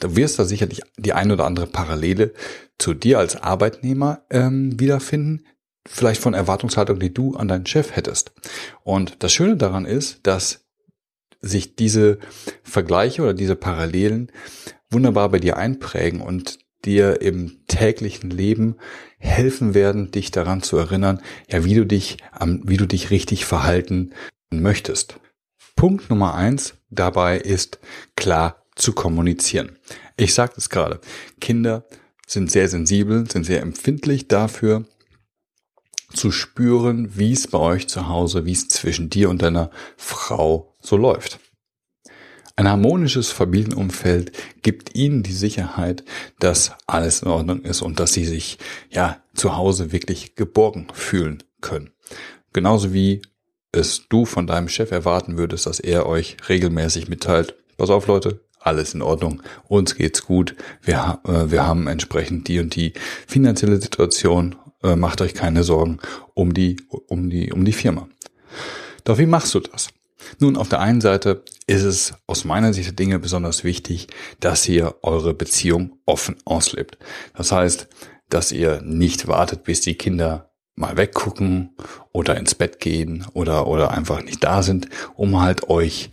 du 0.00 0.16
wirst 0.16 0.38
da 0.38 0.46
sicherlich 0.46 0.80
die 0.96 1.12
ein 1.12 1.30
oder 1.30 1.44
andere 1.44 1.66
Parallele 1.66 2.32
zu 2.78 2.94
dir 2.94 3.18
als 3.18 3.36
Arbeitnehmer 3.36 4.24
ähm, 4.30 4.80
wiederfinden, 4.80 5.44
vielleicht 5.86 6.22
von 6.22 6.32
Erwartungshaltung, 6.32 6.98
die 6.98 7.12
du 7.12 7.36
an 7.36 7.48
deinen 7.48 7.66
Chef 7.66 7.94
hättest. 7.94 8.32
Und 8.82 9.16
das 9.18 9.34
Schöne 9.34 9.58
daran 9.58 9.84
ist, 9.84 10.20
dass 10.22 10.62
sich 11.42 11.76
diese 11.76 12.18
Vergleiche 12.62 13.22
oder 13.22 13.34
diese 13.34 13.56
Parallelen 13.56 14.30
wunderbar 14.90 15.28
bei 15.28 15.38
dir 15.38 15.56
einprägen 15.56 16.20
und 16.20 16.58
dir 16.84 17.20
im 17.20 17.66
täglichen 17.66 18.30
Leben 18.30 18.76
helfen 19.18 19.74
werden, 19.74 20.10
dich 20.10 20.30
daran 20.30 20.62
zu 20.62 20.76
erinnern, 20.76 21.20
ja, 21.48 21.64
wie 21.64 21.74
du 21.74 21.86
dich, 21.86 22.16
wie 22.64 22.76
du 22.76 22.86
dich 22.86 23.10
richtig 23.10 23.44
verhalten 23.44 24.12
möchtest. 24.50 25.20
Punkt 25.76 26.10
Nummer 26.10 26.34
eins 26.34 26.74
dabei 26.90 27.38
ist 27.38 27.78
klar 28.16 28.64
zu 28.74 28.92
kommunizieren. 28.92 29.78
Ich 30.16 30.34
sagte 30.34 30.58
es 30.58 30.70
gerade. 30.70 31.00
Kinder 31.40 31.84
sind 32.26 32.50
sehr 32.50 32.68
sensibel, 32.68 33.30
sind 33.30 33.44
sehr 33.44 33.62
empfindlich 33.62 34.28
dafür, 34.28 34.84
zu 36.12 36.30
spüren, 36.30 37.16
wie 37.16 37.32
es 37.32 37.46
bei 37.46 37.58
euch 37.58 37.88
zu 37.88 38.08
Hause, 38.08 38.44
wie 38.44 38.52
es 38.52 38.68
zwischen 38.68 39.08
dir 39.08 39.30
und 39.30 39.42
deiner 39.42 39.70
Frau 39.96 40.71
so 40.82 40.96
läuft. 40.96 41.38
Ein 42.54 42.68
harmonisches 42.68 43.30
Familienumfeld 43.30 44.32
gibt 44.62 44.94
ihnen 44.94 45.22
die 45.22 45.32
Sicherheit, 45.32 46.04
dass 46.38 46.72
alles 46.86 47.22
in 47.22 47.28
Ordnung 47.28 47.62
ist 47.62 47.80
und 47.80 47.98
dass 47.98 48.12
sie 48.12 48.26
sich 48.26 48.58
ja 48.90 49.22
zu 49.34 49.56
Hause 49.56 49.90
wirklich 49.90 50.34
geborgen 50.34 50.88
fühlen 50.92 51.42
können. 51.62 51.90
Genauso 52.52 52.92
wie 52.92 53.22
es 53.72 54.06
du 54.08 54.26
von 54.26 54.46
deinem 54.46 54.68
Chef 54.68 54.90
erwarten 54.90 55.38
würdest, 55.38 55.64
dass 55.64 55.80
er 55.80 56.06
euch 56.06 56.36
regelmäßig 56.46 57.08
mitteilt, 57.08 57.54
pass 57.78 57.88
auf 57.88 58.06
Leute, 58.06 58.44
alles 58.60 58.92
in 58.92 59.02
Ordnung, 59.02 59.42
uns 59.66 59.94
geht's 59.96 60.24
gut, 60.24 60.54
wir, 60.82 61.20
äh, 61.24 61.50
wir 61.50 61.66
haben 61.66 61.86
entsprechend 61.86 62.48
die 62.48 62.60
und 62.60 62.76
die 62.76 62.92
finanzielle 63.26 63.80
Situation, 63.80 64.56
äh, 64.82 64.94
macht 64.94 65.20
euch 65.22 65.34
keine 65.34 65.64
Sorgen 65.64 65.98
um 66.34 66.52
die, 66.52 66.76
um 67.08 67.30
die, 67.30 67.50
um 67.50 67.64
die 67.64 67.72
Firma. 67.72 68.08
Doch 69.04 69.18
wie 69.18 69.26
machst 69.26 69.54
du 69.54 69.60
das? 69.60 69.88
Nun, 70.38 70.56
auf 70.56 70.68
der 70.68 70.80
einen 70.80 71.00
Seite 71.00 71.44
ist 71.66 71.82
es 71.82 72.14
aus 72.26 72.44
meiner 72.44 72.72
Sicht 72.72 72.88
der 72.88 72.94
Dinge 72.94 73.18
besonders 73.18 73.64
wichtig, 73.64 74.08
dass 74.40 74.68
ihr 74.68 74.94
eure 75.02 75.34
Beziehung 75.34 75.98
offen 76.06 76.36
auslebt. 76.44 76.98
Das 77.34 77.52
heißt, 77.52 77.88
dass 78.28 78.52
ihr 78.52 78.80
nicht 78.82 79.28
wartet, 79.28 79.64
bis 79.64 79.80
die 79.80 79.94
Kinder 79.94 80.52
mal 80.74 80.96
weggucken 80.96 81.76
oder 82.12 82.36
ins 82.36 82.54
Bett 82.54 82.80
gehen 82.80 83.26
oder, 83.34 83.66
oder 83.66 83.90
einfach 83.90 84.22
nicht 84.22 84.42
da 84.42 84.62
sind, 84.62 84.88
um 85.14 85.40
halt 85.40 85.68
euch, 85.68 86.10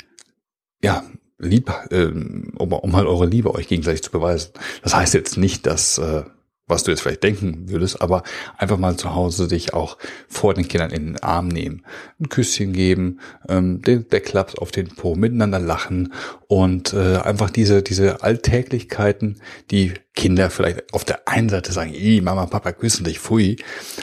ja, 0.84 1.04
lieb, 1.38 1.72
äh, 1.90 2.06
um, 2.06 2.74
um 2.74 2.96
halt 2.96 3.08
eure 3.08 3.26
Liebe 3.26 3.54
euch 3.54 3.68
gegenseitig 3.68 4.04
zu 4.04 4.12
beweisen. 4.12 4.52
Das 4.84 4.94
heißt 4.94 5.14
jetzt 5.14 5.38
nicht, 5.38 5.66
dass 5.66 5.98
äh, 5.98 6.24
was 6.70 6.84
du 6.84 6.92
jetzt 6.92 7.02
vielleicht 7.02 7.24
denken 7.24 7.70
würdest, 7.70 8.02
aber 8.02 8.24
einfach 8.58 8.78
mal 8.78 8.96
zu 8.96 9.14
Hause 9.16 9.48
dich 9.48 9.74
auch 9.74 9.98
vor 10.28 10.54
den 10.54 10.68
Kindern 10.68 10.92
in 10.92 11.06
den 11.08 11.24
Arm 11.24 11.48
nehmen, 11.48 11.84
ein 12.20 12.30
Küsschen 12.30 12.74
geben, 12.74 13.20
ähm, 13.50 13.82
den, 13.82 14.08
der 14.08 14.22
Klaps 14.22 14.56
auf 14.56 14.72
den 14.72 14.88
Po, 14.88 15.16
miteinander 15.16 15.60
lachen 15.60 16.14
und 16.48 16.94
äh, 16.94 17.18
einfach 17.18 17.50
diese 17.50 17.82
diese 17.82 18.24
Alltäglichkeiten, 18.24 19.42
die 19.72 19.94
Kinder 20.14 20.50
vielleicht 20.50 20.94
auf 20.94 21.06
der 21.06 21.28
einen 21.28 21.50
Seite 21.50 21.72
sagen, 21.72 21.94
Mama, 22.24 22.46
Papa 22.46 22.72
küssen 22.72 23.06
dich, 23.06 23.20
pfui, 23.20 23.58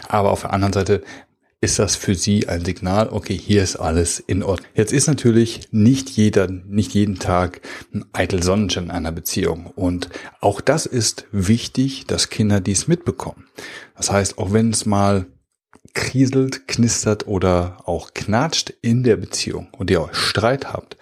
aber 0.08 0.30
auf 0.30 0.42
der 0.42 0.52
anderen 0.52 0.72
Seite 0.72 1.02
ist 1.66 1.80
das 1.80 1.96
für 1.96 2.14
Sie 2.14 2.48
ein 2.48 2.64
Signal, 2.64 3.08
okay, 3.08 3.36
hier 3.36 3.60
ist 3.60 3.74
alles 3.74 4.20
in 4.20 4.44
Ordnung. 4.44 4.68
Jetzt 4.76 4.92
ist 4.92 5.08
natürlich 5.08 5.62
nicht 5.72 6.08
jeder, 6.10 6.46
nicht 6.46 6.94
jeden 6.94 7.18
Tag 7.18 7.60
ein 7.92 8.04
eitel 8.12 8.40
Sonnenschein 8.40 8.84
in 8.84 8.90
einer 8.92 9.10
Beziehung. 9.10 9.66
Und 9.74 10.08
auch 10.40 10.60
das 10.60 10.86
ist 10.86 11.26
wichtig, 11.32 12.06
dass 12.06 12.30
Kinder 12.30 12.60
dies 12.60 12.86
mitbekommen. 12.86 13.48
Das 13.96 14.12
heißt, 14.12 14.38
auch 14.38 14.52
wenn 14.52 14.70
es 14.70 14.86
mal 14.86 15.26
kriselt, 15.92 16.68
knistert 16.68 17.26
oder 17.26 17.78
auch 17.84 18.14
knatscht 18.14 18.72
in 18.80 19.02
der 19.02 19.16
Beziehung 19.16 19.66
und 19.72 19.90
ihr 19.90 20.02
auch 20.02 20.14
Streit 20.14 20.72
habt, 20.72 20.96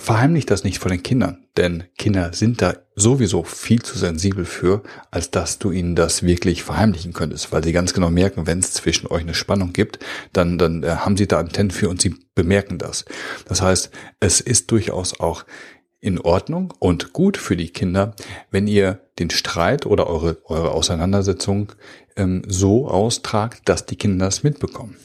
verheimlicht 0.00 0.50
das 0.50 0.64
nicht 0.64 0.78
vor 0.78 0.90
den 0.90 1.02
Kindern, 1.02 1.46
denn 1.56 1.84
Kinder 1.96 2.32
sind 2.32 2.62
da 2.62 2.74
sowieso 2.96 3.44
viel 3.44 3.82
zu 3.82 3.98
sensibel 3.98 4.44
für, 4.44 4.82
als 5.10 5.30
dass 5.30 5.58
du 5.58 5.70
ihnen 5.70 5.94
das 5.94 6.22
wirklich 6.22 6.62
verheimlichen 6.62 7.12
könntest, 7.12 7.52
weil 7.52 7.62
sie 7.62 7.72
ganz 7.72 7.94
genau 7.94 8.10
merken, 8.10 8.46
wenn 8.46 8.58
es 8.58 8.72
zwischen 8.72 9.06
euch 9.06 9.22
eine 9.22 9.34
Spannung 9.34 9.72
gibt, 9.72 9.98
dann, 10.32 10.58
dann 10.58 10.82
äh, 10.82 10.88
haben 10.88 11.16
sie 11.16 11.28
da 11.28 11.38
Antennen 11.38 11.70
für 11.70 11.88
und 11.88 12.00
sie 12.00 12.14
bemerken 12.34 12.78
das. 12.78 13.04
Das 13.46 13.62
heißt, 13.62 13.90
es 14.20 14.40
ist 14.40 14.70
durchaus 14.70 15.20
auch 15.20 15.44
in 16.00 16.18
Ordnung 16.18 16.72
und 16.78 17.12
gut 17.12 17.36
für 17.36 17.56
die 17.56 17.68
Kinder, 17.68 18.14
wenn 18.50 18.66
ihr 18.66 19.00
den 19.18 19.30
Streit 19.30 19.84
oder 19.84 20.06
eure, 20.06 20.38
eure 20.46 20.70
Auseinandersetzung 20.72 21.72
ähm, 22.16 22.42
so 22.46 22.88
austragt, 22.88 23.62
dass 23.66 23.86
die 23.86 23.96
Kinder 23.96 24.26
das 24.26 24.42
mitbekommen. 24.42 24.96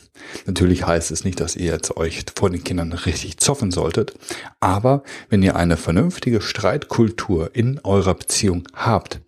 Natürlich 0.46 0.86
heißt 0.86 1.12
es 1.12 1.24
nicht, 1.24 1.40
dass 1.40 1.56
ihr 1.56 1.72
jetzt 1.72 1.98
euch 1.98 2.24
vor 2.36 2.50
den 2.50 2.64
Kindern 2.64 2.94
richtig 2.94 3.38
zoffen 3.38 3.72
solltet, 3.72 4.14
aber 4.60 5.04
wenn 5.30 5.44
ihr 5.44 5.56
eine 5.56 5.78
vernünftige 5.78 6.42
Streitkultur 6.42 7.52
in 7.54 7.80
eurer 7.84 8.14
Beziehung 8.16 8.64
habt 8.74 9.20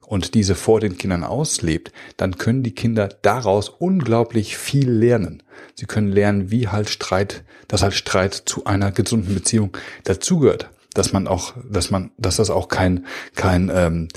und 0.00 0.34
diese 0.34 0.54
vor 0.54 0.80
den 0.80 0.98
Kindern 0.98 1.24
auslebt, 1.24 1.92
dann 2.16 2.36
können 2.36 2.62
die 2.62 2.74
Kinder 2.74 3.08
daraus 3.22 3.68
unglaublich 3.68 4.56
viel 4.56 4.90
lernen. 4.90 5.42
Sie 5.74 5.86
können 5.86 6.12
lernen, 6.12 6.50
wie 6.50 6.68
halt 6.68 6.90
Streit, 6.90 7.44
dass 7.68 7.82
halt 7.82 7.94
Streit 7.94 8.34
zu 8.34 8.64
einer 8.64 8.92
gesunden 8.92 9.34
Beziehung 9.34 9.76
dazugehört 10.04 10.70
dass 10.94 11.12
man 11.12 11.26
auch, 11.26 11.54
dass 11.68 11.90
man, 11.90 12.12
dass 12.16 12.36
das 12.36 12.50
auch 12.50 12.68
kein 12.68 13.04
kein 13.34 13.70
ähm, 13.74 14.08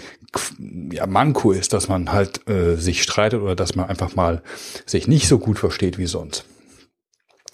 ja, 0.91 1.07
Manko 1.07 1.51
ist, 1.51 1.73
dass 1.73 1.87
man 1.87 2.11
halt 2.11 2.47
äh, 2.49 2.75
sich 2.75 3.03
streitet 3.03 3.41
oder 3.41 3.55
dass 3.55 3.75
man 3.75 3.89
einfach 3.89 4.15
mal 4.15 4.41
sich 4.85 5.07
nicht 5.07 5.27
so 5.27 5.39
gut 5.39 5.59
versteht 5.59 5.97
wie 5.97 6.07
sonst. 6.07 6.45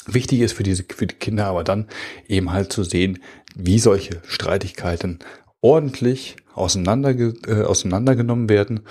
Wichtig 0.06 0.42
ist 0.42 0.54
für 0.54 0.64
diese 0.64 0.84
für 0.84 1.08
die 1.08 1.16
Kinder 1.16 1.46
aber 1.46 1.64
dann 1.64 1.88
eben 2.28 2.52
halt 2.52 2.74
zu 2.74 2.84
sehen, 2.84 3.20
wie 3.56 3.80
solche 3.80 4.22
Streitigkeiten 4.28 5.20
ordentlich 5.62 6.36
auseinander, 6.54 7.12
äh, 7.12 7.64
auseinandergenommen 7.64 8.50
werden 8.50 8.82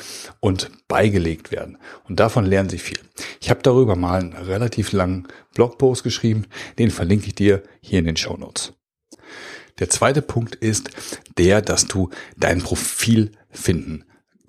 und 0.41 0.71
beigelegt 0.89 1.53
werden. 1.53 1.79
Und 2.09 2.19
davon 2.19 2.47
lernen 2.47 2.71
sie 2.71 2.79
viel. 2.79 2.99
Ich 3.41 3.51
habe 3.51 3.61
darüber 3.63 3.95
mal 3.95 4.21
einen 4.21 4.33
relativ 4.33 4.93
langen 4.93 5.29
Blogpost 5.55 6.03
geschrieben, 6.03 6.47
den 6.79 6.91
verlinke 6.91 7.27
ich 7.27 7.35
dir 7.35 7.63
hier 7.81 7.99
in 7.99 8.07
den 8.07 8.17
Show 8.17 8.37
Notes. 8.37 8.73
Der 9.79 9.91
zweite 9.91 10.23
Punkt 10.23 10.55
ist 10.57 10.91
der, 11.39 11.63
dass 11.63 11.87
du 11.87 12.11
dein 12.37 12.63
Profil 12.63 13.33
finden 13.53 14.05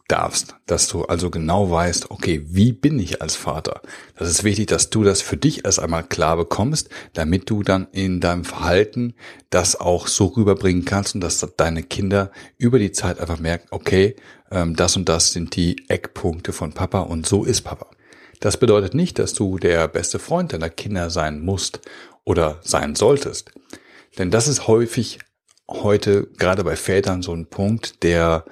darfst, 0.08 0.56
dass 0.66 0.88
du 0.88 1.04
also 1.06 1.30
genau 1.30 1.72
weißt, 1.72 2.12
okay, 2.12 2.46
wie 2.46 2.74
bin 2.74 3.00
ich 3.00 3.22
als 3.22 3.36
Vater? 3.36 3.82
Das 4.18 4.30
ist 4.30 4.44
wichtig, 4.44 4.68
dass 4.68 4.90
du 4.90 5.04
das 5.04 5.22
für 5.22 5.38
dich 5.38 5.66
erst 5.66 5.80
einmal 5.80 6.04
klar 6.04 6.38
bekommst, 6.38 6.90
damit 7.14 7.50
du 7.50 7.64
dann 7.64 7.88
in 7.92 8.20
deinem 8.20 8.44
Verhalten 8.44 9.16
das 9.50 9.80
auch 9.80 10.08
so 10.08 10.28
rüberbringen 10.28 10.86
kannst 10.86 11.16
und 11.16 11.22
dass 11.22 11.40
deine 11.58 11.84
Kinder 11.84 12.32
über 12.58 12.80
die 12.80 12.92
Zeit 12.92 13.20
einfach 13.20 13.40
merken, 13.40 13.68
okay, 13.72 14.16
ähm, 14.52 14.76
das 14.76 14.98
und 14.98 15.08
das 15.08 15.32
sind 15.32 15.56
die 15.56 15.86
Eckpunkte 15.90 16.54
von 16.54 16.74
Papa 16.74 17.00
und 17.00 17.26
so 17.26 17.44
ist 17.46 17.62
Papa. 17.62 17.88
Das 18.40 18.58
bedeutet 18.58 18.94
nicht, 18.94 19.20
dass 19.20 19.34
du 19.34 19.58
der 19.58 19.88
beste 19.88 20.20
Freund 20.20 20.52
deiner 20.52 20.70
Kinder 20.70 21.10
sein 21.10 21.40
musst 21.40 21.80
oder 22.26 22.60
sein 22.62 22.96
solltest. 22.96 23.52
Denn 24.18 24.32
das 24.32 24.48
ist 24.48 24.68
häufig 24.68 25.20
heute 25.82 26.28
gerade 26.38 26.64
bei 26.64 26.76
Vätern 26.76 27.22
so 27.22 27.34
ein 27.34 27.48
Punkt, 27.48 28.04
der, 28.04 28.46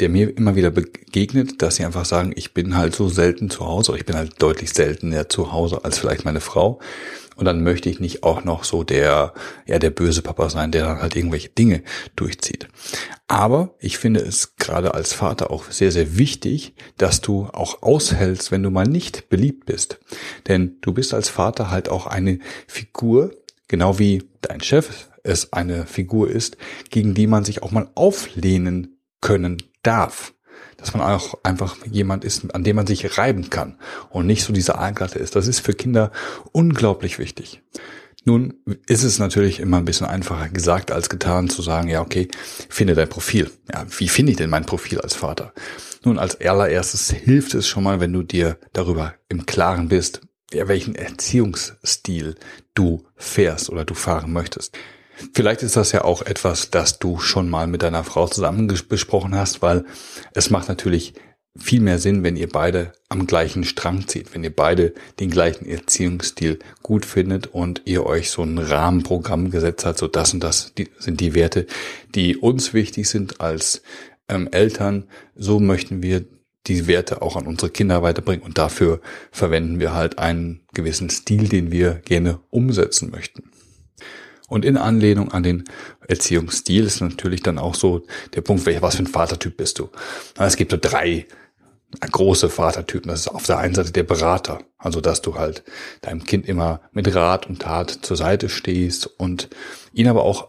der 0.00 0.08
mir 0.08 0.36
immer 0.36 0.56
wieder 0.56 0.70
begegnet, 0.70 1.62
dass 1.62 1.76
sie 1.76 1.84
einfach 1.84 2.04
sagen, 2.04 2.32
ich 2.34 2.54
bin 2.54 2.76
halt 2.76 2.94
so 2.94 3.08
selten 3.08 3.50
zu 3.50 3.66
Hause, 3.66 3.96
ich 3.96 4.06
bin 4.06 4.16
halt 4.16 4.42
deutlich 4.42 4.72
seltener 4.72 5.28
zu 5.28 5.52
Hause 5.52 5.84
als 5.84 5.98
vielleicht 5.98 6.24
meine 6.24 6.40
Frau. 6.40 6.80
Und 7.36 7.46
dann 7.46 7.64
möchte 7.64 7.90
ich 7.90 7.98
nicht 7.98 8.22
auch 8.22 8.44
noch 8.44 8.62
so 8.62 8.84
der, 8.84 9.34
ja, 9.66 9.80
der 9.80 9.90
böse 9.90 10.22
Papa 10.22 10.50
sein, 10.50 10.70
der 10.70 10.84
dann 10.84 11.02
halt 11.02 11.16
irgendwelche 11.16 11.48
Dinge 11.48 11.82
durchzieht. 12.14 12.68
Aber 13.26 13.74
ich 13.80 13.98
finde 13.98 14.20
es 14.20 14.54
gerade 14.54 14.94
als 14.94 15.12
Vater 15.12 15.50
auch 15.50 15.68
sehr, 15.70 15.90
sehr 15.90 16.16
wichtig, 16.16 16.74
dass 16.96 17.20
du 17.20 17.48
auch 17.52 17.82
aushältst, 17.82 18.52
wenn 18.52 18.62
du 18.62 18.70
mal 18.70 18.86
nicht 18.86 19.30
beliebt 19.30 19.66
bist. 19.66 19.98
Denn 20.46 20.76
du 20.80 20.92
bist 20.92 21.12
als 21.12 21.28
Vater 21.28 21.72
halt 21.72 21.88
auch 21.88 22.06
eine 22.06 22.38
Figur, 22.68 23.32
Genau 23.68 23.98
wie 23.98 24.22
dein 24.42 24.60
Chef 24.60 25.08
es 25.24 25.52
eine 25.52 25.86
Figur 25.86 26.30
ist, 26.30 26.56
gegen 26.90 27.14
die 27.14 27.26
man 27.26 27.44
sich 27.44 27.62
auch 27.62 27.72
mal 27.72 27.90
auflehnen 27.96 29.00
können 29.20 29.60
darf. 29.82 30.34
Dass 30.76 30.94
man 30.94 31.02
auch 31.02 31.34
einfach 31.42 31.76
jemand 31.86 32.24
ist, 32.24 32.54
an 32.54 32.62
dem 32.62 32.76
man 32.76 32.86
sich 32.86 33.18
reiben 33.18 33.50
kann 33.50 33.78
und 34.10 34.26
nicht 34.26 34.44
so 34.44 34.52
diese 34.52 34.78
Aalglatte 34.78 35.18
ist. 35.18 35.34
Das 35.34 35.48
ist 35.48 35.60
für 35.60 35.72
Kinder 35.72 36.12
unglaublich 36.52 37.18
wichtig. 37.18 37.62
Nun 38.26 38.54
ist 38.86 39.04
es 39.04 39.18
natürlich 39.18 39.60
immer 39.60 39.76
ein 39.76 39.84
bisschen 39.84 40.06
einfacher 40.06 40.48
gesagt 40.48 40.90
als 40.90 41.10
getan 41.10 41.50
zu 41.50 41.60
sagen, 41.60 41.88
ja, 41.88 42.00
okay, 42.00 42.28
finde 42.70 42.94
dein 42.94 43.08
Profil. 43.08 43.50
Ja, 43.72 43.84
wie 43.98 44.08
finde 44.08 44.32
ich 44.32 44.38
denn 44.38 44.48
mein 44.48 44.64
Profil 44.64 45.00
als 45.00 45.14
Vater? 45.14 45.52
Nun, 46.04 46.18
als 46.18 46.40
allererstes 46.40 47.10
hilft 47.10 47.54
es 47.54 47.68
schon 47.68 47.84
mal, 47.84 48.00
wenn 48.00 48.12
du 48.12 48.22
dir 48.22 48.58
darüber 48.72 49.14
im 49.28 49.44
Klaren 49.44 49.88
bist, 49.88 50.22
ja, 50.52 50.68
welchen 50.68 50.94
Erziehungsstil 50.94 52.36
du 52.74 53.04
fährst 53.16 53.68
oder 53.68 53.84
du 53.84 53.94
fahren 53.94 54.32
möchtest. 54.32 54.76
Vielleicht 55.32 55.62
ist 55.62 55.76
das 55.76 55.92
ja 55.92 56.04
auch 56.04 56.22
etwas, 56.22 56.70
das 56.70 56.98
du 56.98 57.18
schon 57.18 57.48
mal 57.48 57.66
mit 57.66 57.82
deiner 57.82 58.04
Frau 58.04 58.26
zusammen 58.26 58.72
besprochen 58.88 59.34
hast, 59.34 59.62
weil 59.62 59.84
es 60.32 60.50
macht 60.50 60.68
natürlich 60.68 61.14
viel 61.56 61.80
mehr 61.80 61.98
Sinn, 61.98 62.24
wenn 62.24 62.36
ihr 62.36 62.48
beide 62.48 62.92
am 63.08 63.26
gleichen 63.26 63.64
Strang 63.64 64.08
zieht, 64.08 64.34
wenn 64.34 64.42
ihr 64.42 64.54
beide 64.54 64.92
den 65.20 65.30
gleichen 65.30 65.66
Erziehungsstil 65.66 66.58
gut 66.82 67.06
findet 67.06 67.46
und 67.46 67.82
ihr 67.84 68.04
euch 68.06 68.30
so 68.30 68.42
ein 68.42 68.58
Rahmenprogramm 68.58 69.50
gesetzt 69.50 69.86
habt, 69.86 69.98
so 69.98 70.08
das 70.08 70.34
und 70.34 70.42
das 70.42 70.72
die, 70.76 70.88
sind 70.98 71.20
die 71.20 71.34
Werte, 71.34 71.66
die 72.14 72.36
uns 72.36 72.74
wichtig 72.74 73.08
sind 73.08 73.40
als 73.40 73.82
ähm, 74.28 74.48
Eltern. 74.50 75.04
So 75.36 75.60
möchten 75.60 76.02
wir 76.02 76.24
die 76.66 76.86
Werte 76.88 77.22
auch 77.22 77.36
an 77.36 77.46
unsere 77.46 77.70
Kinder 77.70 78.02
weiterbringen 78.02 78.44
und 78.44 78.58
dafür 78.58 79.00
verwenden 79.30 79.78
wir 79.78 79.94
halt 79.94 80.18
einen 80.18 80.62
gewissen 80.72 81.10
Stil, 81.10 81.48
den 81.48 81.70
wir 81.70 82.00
gerne 82.04 82.40
umsetzen 82.50 83.10
möchten. 83.10 83.50
Und 84.48 84.64
in 84.64 84.76
Anlehnung 84.76 85.32
an 85.32 85.42
den 85.42 85.64
Erziehungsstil 86.06 86.84
ist 86.84 87.00
natürlich 87.00 87.42
dann 87.42 87.58
auch 87.58 87.74
so 87.74 88.04
der 88.34 88.42
Punkt, 88.42 88.66
was 88.66 88.96
für 88.96 89.02
ein 89.02 89.06
Vatertyp 89.06 89.56
bist 89.56 89.78
du? 89.78 89.88
Es 90.38 90.56
gibt 90.56 90.70
so 90.70 90.78
drei 90.80 91.26
große 92.00 92.50
Vatertypen. 92.50 93.08
Das 93.08 93.20
ist 93.20 93.28
auf 93.28 93.46
der 93.46 93.58
einen 93.58 93.74
Seite 93.74 93.92
der 93.92 94.02
Berater, 94.02 94.60
also 94.78 95.00
dass 95.00 95.22
du 95.22 95.36
halt 95.36 95.64
deinem 96.02 96.24
Kind 96.24 96.46
immer 96.46 96.80
mit 96.92 97.14
Rat 97.14 97.46
und 97.46 97.62
Tat 97.62 97.90
zur 98.02 98.16
Seite 98.16 98.48
stehst 98.48 99.06
und 99.06 99.48
ihn 99.92 100.08
aber 100.08 100.24
auch 100.24 100.48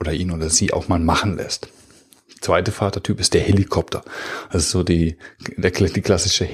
oder 0.00 0.12
ihn 0.12 0.30
oder 0.32 0.50
sie 0.50 0.72
auch 0.72 0.88
mal 0.88 0.98
machen 0.98 1.36
lässt. 1.36 1.68
Zweite 2.40 2.72
Vatertyp 2.72 3.20
ist 3.20 3.34
der 3.34 3.42
Helikopter. 3.42 4.02
Das 4.50 4.64
ist 4.64 4.70
so 4.70 4.82
die, 4.82 5.16
der, 5.56 5.70
die 5.70 6.02
klassische 6.02 6.44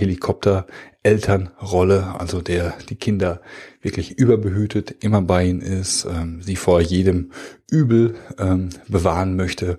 Helikopter-Elternrolle, 1.09 2.15
also 2.19 2.41
der 2.41 2.75
die 2.89 2.97
Kinder 2.97 3.41
wirklich 3.81 4.19
überbehütet, 4.19 4.97
immer 5.03 5.23
bei 5.23 5.45
ihnen 5.45 5.61
ist, 5.61 6.05
ähm, 6.05 6.43
sie 6.43 6.57
vor 6.57 6.81
jedem 6.81 7.33
Übel 7.71 8.15
ähm, 8.39 8.71
bewahren 8.89 9.37
möchte 9.37 9.79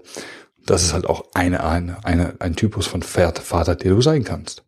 das 0.69 0.83
ist 0.83 0.93
halt 0.93 1.07
auch 1.07 1.25
eine, 1.33 1.63
eine, 1.63 2.03
eine, 2.05 2.35
ein 2.39 2.55
Typus 2.55 2.85
von 2.85 3.01
Vater, 3.01 3.75
der 3.75 3.91
du 3.91 4.01
sein 4.01 4.23
kannst. 4.23 4.63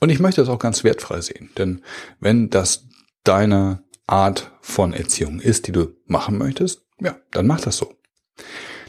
Und 0.00 0.10
ich 0.10 0.20
möchte 0.20 0.40
das 0.40 0.48
auch 0.48 0.58
ganz 0.58 0.84
wertfrei 0.84 1.20
sehen, 1.20 1.50
denn 1.58 1.82
wenn 2.20 2.48
das 2.50 2.86
deine 3.24 3.82
Art 4.06 4.52
von 4.60 4.92
Erziehung 4.92 5.40
ist, 5.40 5.66
die 5.66 5.72
du 5.72 5.96
machen 6.06 6.38
möchtest, 6.38 6.82
ja, 7.00 7.16
dann 7.32 7.46
mach 7.46 7.60
das 7.60 7.76
so. 7.76 7.94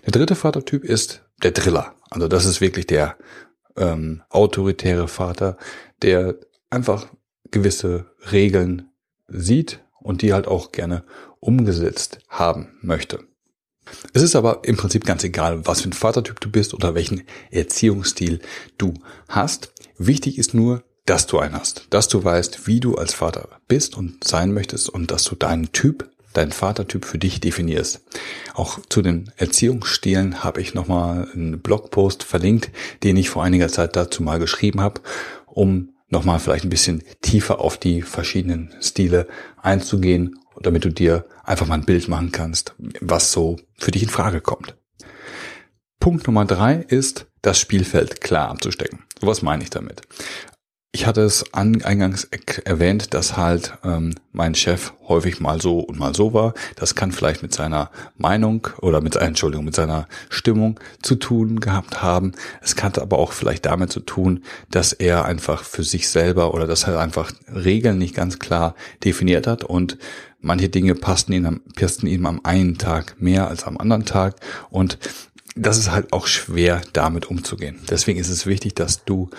Der 0.06 0.12
dritte 0.12 0.36
Vatertyp 0.36 0.84
ist 0.84 1.24
der 1.42 1.52
Driller. 1.52 1.96
Also 2.10 2.28
das 2.28 2.46
ist 2.46 2.62
wirklich 2.62 2.88
der 2.88 3.18
ähm, 3.76 4.22
autoritäre 4.30 5.08
Vater, 5.08 5.58
der 6.02 6.36
einfach 6.74 7.08
gewisse 7.52 8.08
Regeln 8.32 8.90
sieht 9.28 9.80
und 10.02 10.22
die 10.22 10.34
halt 10.34 10.48
auch 10.48 10.72
gerne 10.72 11.04
umgesetzt 11.40 12.20
haben 12.28 12.78
möchte. 12.82 13.20
Es 14.14 14.22
ist 14.22 14.36
aber 14.36 14.62
im 14.64 14.78
Prinzip 14.78 15.06
ganz 15.06 15.24
egal, 15.24 15.66
was 15.66 15.82
für 15.82 15.90
ein 15.90 15.94
Vatertyp 15.94 16.40
du 16.40 16.50
bist 16.50 16.74
oder 16.74 16.96
welchen 16.96 17.24
Erziehungsstil 17.52 18.40
du 18.78 18.94
hast. 19.28 19.74
Wichtig 19.98 20.38
ist 20.38 20.54
nur, 20.54 20.84
dass 21.06 21.28
du 21.28 21.40
einen 21.40 21.54
hast, 21.54 21.88
dass 21.90 22.08
du 22.08 22.24
weißt, 22.24 22.66
wie 22.66 22.80
du 22.80 22.96
als 22.96 23.14
Vater 23.14 23.50
bist 23.68 23.98
und 23.98 24.24
sein 24.24 24.54
möchtest 24.54 24.90
und 24.90 25.12
dass 25.12 25.26
du 25.26 25.36
deinen 25.36 25.72
Typ, 25.74 26.10
deinen 26.32 26.54
Vatertyp 26.54 27.06
für 27.06 27.18
dich 27.18 27.42
definierst. 27.42 28.02
Auch 28.54 28.80
zu 28.90 29.02
den 29.02 29.32
Erziehungsstilen 29.36 30.44
habe 30.44 30.62
ich 30.62 30.74
nochmal 30.74 31.30
einen 31.34 31.60
Blogpost 31.60 32.24
verlinkt, 32.24 32.72
den 33.04 33.18
ich 33.18 33.30
vor 33.30 33.44
einiger 33.44 33.68
Zeit 33.68 33.96
dazu 33.96 34.24
mal 34.24 34.40
geschrieben 34.40 34.80
habe, 34.80 35.02
um 35.46 35.93
nochmal 36.14 36.40
vielleicht 36.40 36.64
ein 36.64 36.70
bisschen 36.70 37.04
tiefer 37.22 37.60
auf 37.60 37.78
die 37.78 38.02
verschiedenen 38.02 38.74
Stile 38.80 39.28
einzugehen 39.62 40.40
damit 40.62 40.86
du 40.86 40.90
dir 40.90 41.26
einfach 41.44 41.68
mal 41.68 41.76
ein 41.76 41.86
Bild 41.86 42.08
machen 42.08 42.32
kannst, 42.32 42.76
was 43.02 43.32
so 43.32 43.58
für 43.78 43.92
dich 43.92 44.04
in 44.04 44.10
Frage 44.10 44.42
kommt. 44.42 44.76
Punkt 46.00 46.28
Nummer 46.28 46.46
drei 46.46 46.76
ist, 46.76 47.28
das 47.42 47.60
Spielfeld 47.60 48.22
klar 48.22 48.50
abzustecken. 48.50 49.04
So 49.20 49.28
was 49.28 49.42
meine 49.42 49.64
ich 49.64 49.70
damit? 49.70 50.02
Ich 50.96 51.08
hatte 51.08 51.22
es 51.22 51.52
an, 51.56 51.82
eingangs 51.82 52.28
erwähnt, 52.66 53.16
dass 53.16 53.36
halt 53.36 53.80
ähm, 53.84 54.14
mein 54.32 54.54
Chef 54.54 54.94
häufig 55.08 55.40
mal 55.40 55.60
so 55.60 55.80
und 55.80 55.98
mal 55.98 56.14
so 56.14 56.36
war. 56.36 56.54
Das 56.76 56.94
kann 56.94 57.12
vielleicht 57.12 57.42
mit 57.42 57.52
seiner 57.52 57.90
Meinung 58.16 58.68
oder 58.80 59.02
mit 59.02 59.16
Entschuldigung, 59.16 59.66
mit 59.66 59.74
seiner 59.74 60.08
Stimmung 60.30 60.80
zu 61.02 61.16
tun 61.16 61.60
gehabt 61.60 62.04
haben. 62.04 62.34
Es 62.62 62.76
kann 62.76 62.94
aber 62.98 63.18
auch 63.18 63.32
vielleicht 63.32 63.66
damit 63.66 63.92
zu 63.92 64.02
tun, 64.02 64.44
dass 64.70 64.94
er 64.94 65.26
einfach 65.26 65.64
für 65.64 65.84
sich 65.84 66.08
selber 66.10 66.54
oder 66.54 66.68
dass 66.68 66.84
er 66.84 67.00
einfach 67.00 67.32
Regeln 67.52 67.98
nicht 67.98 68.14
ganz 68.14 68.38
klar 68.38 68.76
definiert 69.04 69.48
hat 69.48 69.64
und 69.64 69.98
manche 70.42 70.70
Dinge 70.70 70.94
passten 70.94 71.34
ihm, 71.34 71.62
passten 71.76 72.06
ihm 72.06 72.28
am 72.28 72.42
einen 72.44 72.78
Tag 72.78 73.20
mehr 73.20 73.48
als 73.48 73.64
am 73.64 73.80
anderen 73.80 74.06
Tag 74.06 74.36
und 74.70 75.00
das 75.56 75.78
ist 75.78 75.92
halt 75.92 76.14
auch 76.14 76.28
schwer 76.28 76.82
damit 76.94 77.28
umzugehen. 77.28 77.80
Deswegen 77.90 78.20
ist 78.20 78.30
es 78.30 78.46
wichtig, 78.46 78.76
dass 78.76 79.06
du 79.06 79.30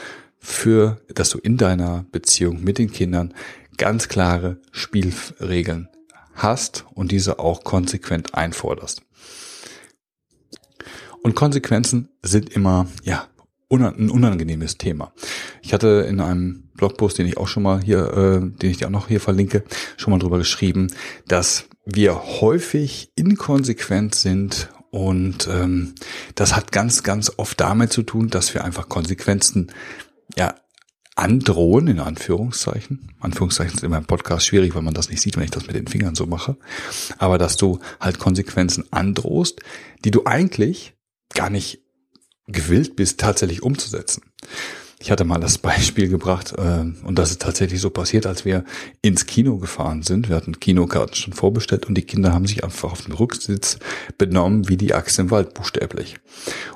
für, 0.45 1.01
dass 1.13 1.31
du 1.31 1.39
in 1.39 1.57
deiner 1.57 2.05
Beziehung 2.13 2.63
mit 2.63 2.77
den 2.77 2.93
Kindern 2.93 3.33
ganz 3.79 4.09
klare 4.09 4.59
Spielregeln 4.73 5.89
hast 6.35 6.85
und 6.95 7.11
diese 7.13 7.39
auch 7.39 7.65
konsequent 7.65 8.35
einforderst. 8.35 9.03
Und 11.23 11.35
Konsequenzen 11.35 12.11
sind 12.23 12.51
immer, 12.51 12.87
ja, 13.03 13.27
ein 13.71 14.11
unangenehmes 14.11 14.77
Thema. 14.77 15.13
Ich 15.63 15.73
hatte 15.73 16.07
in 16.09 16.21
einem 16.21 16.69
Blogpost, 16.75 17.19
den 17.19 17.27
ich 17.27 17.39
auch 17.39 17.49
schon 17.49 17.63
mal 17.63 17.83
hier, 17.83 18.13
äh, 18.13 18.41
den 18.59 18.71
ich 18.71 18.77
dir 18.77 18.87
auch 18.87 18.93
noch 18.93 19.09
hier 19.09 19.21
verlinke, 19.21 19.65
schon 19.97 20.13
mal 20.13 20.21
drüber 20.21 20.39
geschrieben, 20.39 20.93
dass 21.27 21.65
wir 21.87 22.41
häufig 22.41 23.11
inkonsequent 23.17 24.15
sind 24.15 24.69
und 24.91 25.49
ähm, 25.49 25.95
das 26.37 26.55
hat 26.55 26.71
ganz, 26.71 27.03
ganz 27.03 27.33
oft 27.37 27.59
damit 27.59 27.93
zu 27.93 28.05
tun, 28.05 28.29
dass 28.29 28.55
wir 28.55 28.63
einfach 28.63 28.89
Konsequenzen 28.89 29.73
ja, 30.37 30.55
androhen, 31.17 31.87
in 31.87 32.01
Anführungszeichen. 32.01 33.13
Anführungszeichen 33.21 33.75
ist 33.77 33.85
immer 33.85 33.99
im 33.99 34.07
Podcast 34.07 34.47
schwierig, 34.47 34.75
weil 34.75 34.83
man 34.83 34.95
das 34.95 35.09
nicht 35.09 35.21
sieht, 35.21 35.37
wenn 35.37 35.45
ich 35.45 35.51
das 35.51 35.67
mit 35.67 35.77
den 35.77 35.87
Fingern 35.87 36.15
so 36.15 36.27
mache. 36.27 36.57
Aber 37.19 37.39
dass 37.39 37.57
du 37.57 37.79
halt 38.01 38.19
Konsequenzen 38.19 38.85
androhst, 38.91 39.61
die 40.05 40.11
du 40.11 40.25
eigentlich 40.25 40.95
gar 41.33 41.51
nicht 41.51 41.83
gewillt 42.47 42.97
bist, 42.97 43.21
tatsächlich 43.21 43.63
umzusetzen. 43.63 44.23
Ich 44.99 45.11
hatte 45.11 45.25
mal 45.25 45.39
das 45.39 45.59
Beispiel 45.59 46.09
gebracht, 46.09 46.55
äh, 46.57 46.85
und 47.05 47.19
das 47.19 47.31
ist 47.31 47.43
tatsächlich 47.43 47.81
so 47.81 47.91
passiert, 47.91 48.27
als 48.27 48.45
wir 48.45 48.65
ins 49.03 49.27
Kino 49.27 49.59
gefahren 49.59 50.03
sind. 50.03 50.29
Wir 50.29 50.37
hatten 50.37 50.61
Kinokarten 50.61 51.15
schon 51.15 51.33
vorbestellt 51.33 51.87
und 51.87 51.95
die 51.97 52.03
Kinder 52.03 52.33
haben 52.33 52.47
sich 52.47 52.65
einfach 52.65 52.93
auf 52.93 53.03
dem 53.03 53.15
Rücksitz 53.15 53.79
benommen 54.19 54.69
wie 54.69 54.77
die 54.77 54.95
Axt 54.95 55.19
im 55.19 55.31
Wald, 55.31 55.55
buchstäblich. 55.55 56.17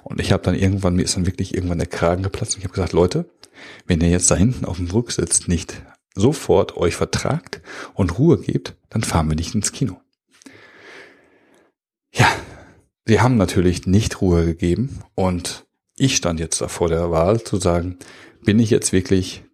Und 0.02 0.20
ich 0.20 0.32
habe 0.32 0.42
dann 0.42 0.54
irgendwann, 0.54 0.96
mir 0.96 1.02
ist 1.02 1.16
dann 1.16 1.26
wirklich 1.26 1.54
irgendwann 1.54 1.78
der 1.78 1.86
Kragen 1.86 2.22
geplatzt 2.22 2.54
und 2.54 2.58
ich 2.58 2.64
habe 2.64 2.74
gesagt, 2.74 2.92
Leute, 2.92 3.30
wenn 3.86 4.00
ihr 4.00 4.10
jetzt 4.10 4.30
da 4.30 4.36
hinten 4.36 4.64
auf 4.64 4.76
dem 4.76 4.90
Rücksitz 4.90 5.48
nicht 5.48 5.82
sofort 6.14 6.76
euch 6.76 6.96
vertragt 6.96 7.60
und 7.94 8.18
Ruhe 8.18 8.38
gebt, 8.38 8.76
dann 8.90 9.02
fahren 9.02 9.28
wir 9.28 9.36
nicht 9.36 9.54
ins 9.54 9.72
Kino. 9.72 10.00
Ja, 12.12 12.26
sie 13.06 13.20
haben 13.20 13.36
natürlich 13.36 13.86
nicht 13.86 14.20
Ruhe 14.20 14.44
gegeben 14.44 15.00
und 15.14 15.67
ich 16.00 16.16
stand 16.16 16.40
jetzt 16.40 16.60
da 16.60 16.68
vor 16.68 16.88
der 16.88 17.10
Wahl 17.10 17.42
zu 17.42 17.56
sagen, 17.58 17.98
bin 18.44 18.58
ich 18.58 18.70
jetzt 18.70 18.92
wirklich 18.92 19.44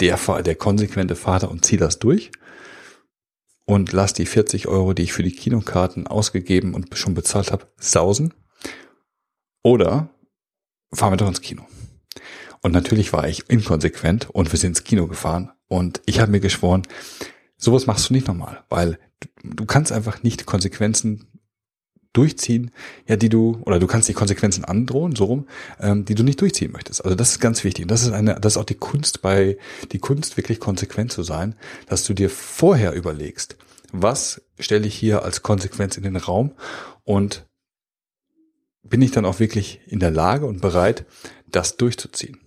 der, 0.00 0.18
der 0.42 0.54
konsequente 0.54 1.16
Vater 1.16 1.50
und 1.50 1.64
ziehe 1.64 1.78
das 1.78 1.98
durch 1.98 2.30
und 3.64 3.92
lass 3.92 4.12
die 4.12 4.26
40 4.26 4.68
Euro, 4.68 4.94
die 4.94 5.02
ich 5.02 5.12
für 5.12 5.22
die 5.22 5.34
Kinokarten 5.34 6.06
ausgegeben 6.06 6.74
und 6.74 6.96
schon 6.96 7.14
bezahlt 7.14 7.52
habe, 7.52 7.66
sausen? 7.78 8.34
Oder 9.62 10.10
fahren 10.92 11.12
wir 11.12 11.16
doch 11.16 11.28
ins 11.28 11.40
Kino? 11.40 11.62
Und 12.62 12.72
natürlich 12.72 13.12
war 13.12 13.28
ich 13.28 13.48
inkonsequent 13.48 14.28
und 14.30 14.52
wir 14.52 14.58
sind 14.58 14.70
ins 14.70 14.84
Kino 14.84 15.06
gefahren 15.06 15.52
und 15.68 16.02
ich 16.06 16.20
habe 16.20 16.30
mir 16.30 16.40
geschworen, 16.40 16.82
sowas 17.56 17.86
machst 17.86 18.10
du 18.10 18.14
nicht 18.14 18.26
nochmal, 18.26 18.64
weil 18.68 18.98
du, 19.20 19.28
du 19.54 19.66
kannst 19.66 19.92
einfach 19.92 20.22
nicht 20.22 20.46
Konsequenzen 20.46 21.39
durchziehen, 22.12 22.72
ja, 23.06 23.16
die 23.16 23.28
du, 23.28 23.60
oder 23.64 23.78
du 23.78 23.86
kannst 23.86 24.08
die 24.08 24.14
Konsequenzen 24.14 24.64
androhen, 24.64 25.14
so 25.14 25.24
rum, 25.24 25.46
ähm, 25.78 26.04
die 26.04 26.14
du 26.14 26.24
nicht 26.24 26.40
durchziehen 26.40 26.72
möchtest. 26.72 27.04
Also 27.04 27.14
das 27.14 27.30
ist 27.30 27.40
ganz 27.40 27.62
wichtig. 27.62 27.84
Und 27.84 27.90
das 27.90 28.02
ist 28.02 28.12
eine, 28.12 28.34
das 28.40 28.54
ist 28.54 28.56
auch 28.56 28.64
die 28.64 28.74
Kunst 28.74 29.22
bei, 29.22 29.58
die 29.92 29.98
Kunst 29.98 30.36
wirklich 30.36 30.58
konsequent 30.58 31.12
zu 31.12 31.22
sein, 31.22 31.54
dass 31.86 32.04
du 32.04 32.14
dir 32.14 32.30
vorher 32.30 32.94
überlegst, 32.94 33.56
was 33.92 34.42
stelle 34.58 34.86
ich 34.86 34.94
hier 34.94 35.24
als 35.24 35.42
Konsequenz 35.42 35.96
in 35.96 36.02
den 36.02 36.16
Raum 36.16 36.52
und 37.04 37.46
bin 38.82 39.02
ich 39.02 39.10
dann 39.10 39.24
auch 39.24 39.40
wirklich 39.40 39.80
in 39.86 40.00
der 40.00 40.10
Lage 40.10 40.46
und 40.46 40.60
bereit, 40.60 41.06
das 41.46 41.76
durchzuziehen. 41.76 42.38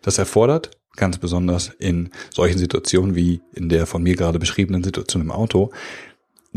Das 0.00 0.18
erfordert 0.18 0.70
ganz 0.96 1.18
besonders 1.18 1.70
in 1.78 2.10
solchen 2.30 2.58
Situationen 2.58 3.14
wie 3.14 3.42
in 3.52 3.68
der 3.68 3.86
von 3.86 4.02
mir 4.02 4.16
gerade 4.16 4.38
beschriebenen 4.38 4.82
Situation 4.82 5.22
im 5.22 5.30
Auto, 5.30 5.70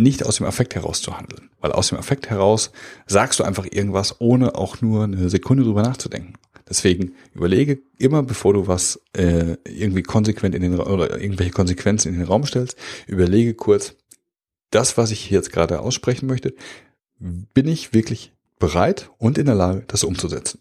nicht 0.01 0.25
aus 0.25 0.37
dem 0.37 0.45
Affekt 0.45 0.75
heraus 0.75 1.01
zu 1.01 1.17
handeln. 1.17 1.49
Weil 1.59 1.71
aus 1.71 1.89
dem 1.89 1.97
Affekt 1.97 2.29
heraus 2.29 2.71
sagst 3.05 3.39
du 3.39 3.43
einfach 3.43 3.65
irgendwas, 3.69 4.15
ohne 4.19 4.55
auch 4.55 4.81
nur 4.81 5.03
eine 5.03 5.29
Sekunde 5.29 5.63
drüber 5.63 5.83
nachzudenken. 5.83 6.33
Deswegen 6.67 7.13
überlege 7.33 7.79
immer, 7.97 8.21
bevor 8.21 8.53
du 8.53 8.67
was 8.67 9.01
äh, 9.13 9.57
irgendwie 9.65 10.03
konsequent 10.03 10.53
in 10.53 10.61
den 10.61 10.79
oder 10.79 11.19
irgendwelche 11.19 11.51
Konsequenzen 11.51 12.13
in 12.13 12.19
den 12.19 12.27
Raum 12.27 12.45
stellst, 12.45 12.77
überlege 13.07 13.55
kurz, 13.55 13.95
das, 14.69 14.97
was 14.97 15.09
ich 15.09 15.31
jetzt 15.31 15.51
gerade 15.51 15.79
aussprechen 15.79 16.27
möchte, 16.27 16.53
bin 17.19 17.67
ich 17.67 17.93
wirklich 17.93 18.33
bereit 18.59 19.09
und 19.17 19.37
in 19.37 19.47
der 19.47 19.55
Lage, 19.55 19.83
das 19.87 20.03
umzusetzen. 20.03 20.59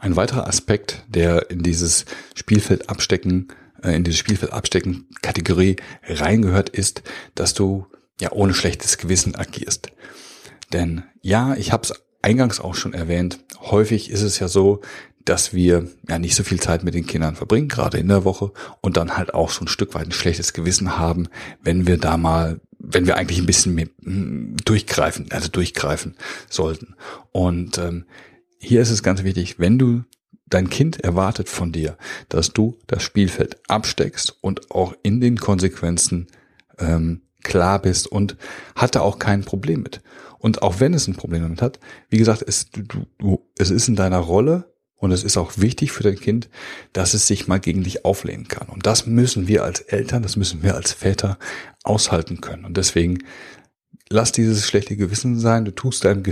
Ein 0.00 0.16
weiterer 0.16 0.46
Aspekt, 0.46 1.02
der 1.08 1.50
in 1.50 1.62
dieses 1.62 2.04
Spielfeld 2.34 2.90
abstecken, 2.90 3.48
äh, 3.82 3.96
in 3.96 4.04
diese 4.04 4.18
Spielfeld 4.18 4.52
abstecken 4.52 5.06
Kategorie 5.22 5.76
reingehört, 6.06 6.68
ist, 6.68 7.02
dass 7.34 7.54
du 7.54 7.86
ja 8.20 8.32
ohne 8.32 8.54
schlechtes 8.54 8.98
Gewissen 8.98 9.34
agierst. 9.34 9.88
Denn 10.72 11.04
ja, 11.20 11.54
ich 11.54 11.72
habe 11.72 11.84
es 11.84 11.92
eingangs 12.22 12.60
auch 12.60 12.74
schon 12.74 12.94
erwähnt, 12.94 13.40
häufig 13.60 14.10
ist 14.10 14.22
es 14.22 14.38
ja 14.38 14.48
so, 14.48 14.80
dass 15.24 15.54
wir 15.54 15.88
ja 16.08 16.18
nicht 16.18 16.34
so 16.34 16.42
viel 16.42 16.60
Zeit 16.60 16.84
mit 16.84 16.94
den 16.94 17.06
Kindern 17.06 17.36
verbringen, 17.36 17.68
gerade 17.68 17.98
in 17.98 18.08
der 18.08 18.24
Woche, 18.24 18.52
und 18.80 18.96
dann 18.96 19.16
halt 19.16 19.32
auch 19.32 19.50
so 19.50 19.64
ein 19.64 19.68
Stück 19.68 19.94
weit 19.94 20.06
ein 20.06 20.12
schlechtes 20.12 20.52
Gewissen 20.52 20.98
haben, 20.98 21.28
wenn 21.62 21.86
wir 21.86 21.98
da 21.98 22.16
mal, 22.16 22.60
wenn 22.78 23.06
wir 23.06 23.16
eigentlich 23.16 23.38
ein 23.38 23.46
bisschen 23.46 23.74
mehr 23.74 23.88
hm, 24.02 24.56
durchgreifen, 24.64 25.30
also 25.30 25.48
durchgreifen 25.48 26.16
sollten. 26.50 26.94
Und 27.32 27.78
ähm, 27.78 28.04
hier 28.58 28.82
ist 28.82 28.90
es 28.90 29.02
ganz 29.02 29.22
wichtig, 29.22 29.58
wenn 29.58 29.78
du 29.78 30.04
dein 30.46 30.68
Kind 30.68 31.00
erwartet 31.00 31.48
von 31.48 31.72
dir, 31.72 31.96
dass 32.28 32.52
du 32.52 32.78
das 32.86 33.02
Spielfeld 33.02 33.58
absteckst 33.68 34.36
und 34.40 34.70
auch 34.70 34.94
in 35.02 35.20
den 35.20 35.38
Konsequenzen 35.38 36.28
ähm, 36.78 37.22
klar 37.44 37.80
bist 37.80 38.06
und 38.08 38.36
hatte 38.74 39.02
auch 39.02 39.18
kein 39.18 39.44
Problem 39.44 39.82
mit. 39.82 40.00
Und 40.38 40.62
auch 40.62 40.80
wenn 40.80 40.92
es 40.92 41.06
ein 41.06 41.14
Problem 41.14 41.42
damit 41.42 41.62
hat, 41.62 41.78
wie 42.10 42.18
gesagt, 42.18 42.44
es, 42.46 42.70
du, 42.70 42.82
du, 43.18 43.48
es 43.56 43.70
ist 43.70 43.88
in 43.88 43.96
deiner 43.96 44.18
Rolle 44.18 44.74
und 44.96 45.12
es 45.12 45.24
ist 45.24 45.36
auch 45.36 45.52
wichtig 45.56 45.92
für 45.92 46.02
dein 46.02 46.18
Kind, 46.18 46.48
dass 46.92 47.14
es 47.14 47.26
sich 47.26 47.46
mal 47.46 47.60
gegen 47.60 47.82
dich 47.82 48.04
auflehnen 48.04 48.48
kann. 48.48 48.68
Und 48.68 48.86
das 48.86 49.06
müssen 49.06 49.48
wir 49.48 49.64
als 49.64 49.80
Eltern, 49.80 50.22
das 50.22 50.36
müssen 50.36 50.62
wir 50.62 50.74
als 50.74 50.92
Väter 50.92 51.38
aushalten 51.82 52.40
können. 52.40 52.64
Und 52.64 52.76
deswegen 52.76 53.18
lass 54.08 54.32
dieses 54.32 54.66
schlechte 54.66 54.96
Gewissen 54.96 55.38
sein. 55.38 55.64
Du 55.64 55.70
tust 55.70 56.04
deinem, 56.04 56.22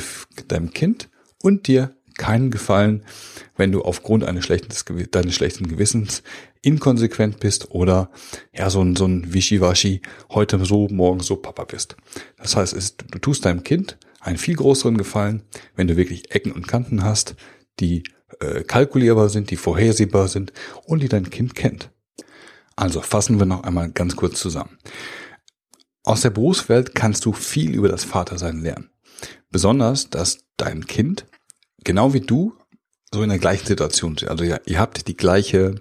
deinem 0.48 0.72
Kind 0.72 1.08
und 1.42 1.66
dir 1.66 1.96
keinen 2.16 2.50
Gefallen, 2.50 3.04
wenn 3.56 3.72
du 3.72 3.82
aufgrund 3.82 4.24
eines 4.24 4.44
schlechten, 4.44 4.70
deines 5.10 5.34
schlechten 5.34 5.68
Gewissens 5.68 6.22
inkonsequent 6.62 7.40
bist 7.40 7.70
oder 7.70 8.10
ja 8.52 8.70
so 8.70 8.82
ein, 8.82 8.96
so 8.96 9.06
ein 9.06 9.34
Wischiwaschi 9.34 10.00
heute 10.30 10.64
so, 10.64 10.88
morgen 10.88 11.20
so 11.20 11.36
Papa 11.36 11.64
bist. 11.64 11.96
Das 12.36 12.56
heißt, 12.56 12.72
es, 12.72 12.96
du 12.96 13.18
tust 13.18 13.44
deinem 13.44 13.64
Kind 13.64 13.98
einen 14.20 14.38
viel 14.38 14.56
größeren 14.56 14.96
Gefallen, 14.96 15.42
wenn 15.74 15.88
du 15.88 15.96
wirklich 15.96 16.34
Ecken 16.34 16.52
und 16.52 16.68
Kanten 16.68 17.02
hast, 17.02 17.34
die 17.80 18.04
äh, 18.40 18.62
kalkulierbar 18.62 19.28
sind, 19.28 19.50
die 19.50 19.56
vorhersehbar 19.56 20.28
sind 20.28 20.52
und 20.84 21.02
die 21.02 21.08
dein 21.08 21.30
Kind 21.30 21.54
kennt. 21.54 21.90
Also 22.76 23.00
fassen 23.00 23.38
wir 23.38 23.46
noch 23.46 23.64
einmal 23.64 23.90
ganz 23.90 24.16
kurz 24.16 24.38
zusammen. 24.40 24.78
Aus 26.04 26.22
der 26.22 26.30
Berufswelt 26.30 26.94
kannst 26.94 27.24
du 27.24 27.32
viel 27.32 27.74
über 27.74 27.88
das 27.88 28.04
Vatersein 28.04 28.60
lernen. 28.60 28.90
Besonders, 29.50 30.10
dass 30.10 30.44
dein 30.56 30.86
Kind 30.86 31.26
genau 31.84 32.14
wie 32.14 32.20
du 32.20 32.54
so 33.12 33.22
in 33.22 33.28
der 33.28 33.38
gleichen 33.38 33.66
Situation. 33.66 34.16
Also 34.26 34.44
ja, 34.44 34.58
ihr 34.64 34.78
habt 34.78 35.06
die 35.08 35.16
gleiche, 35.16 35.76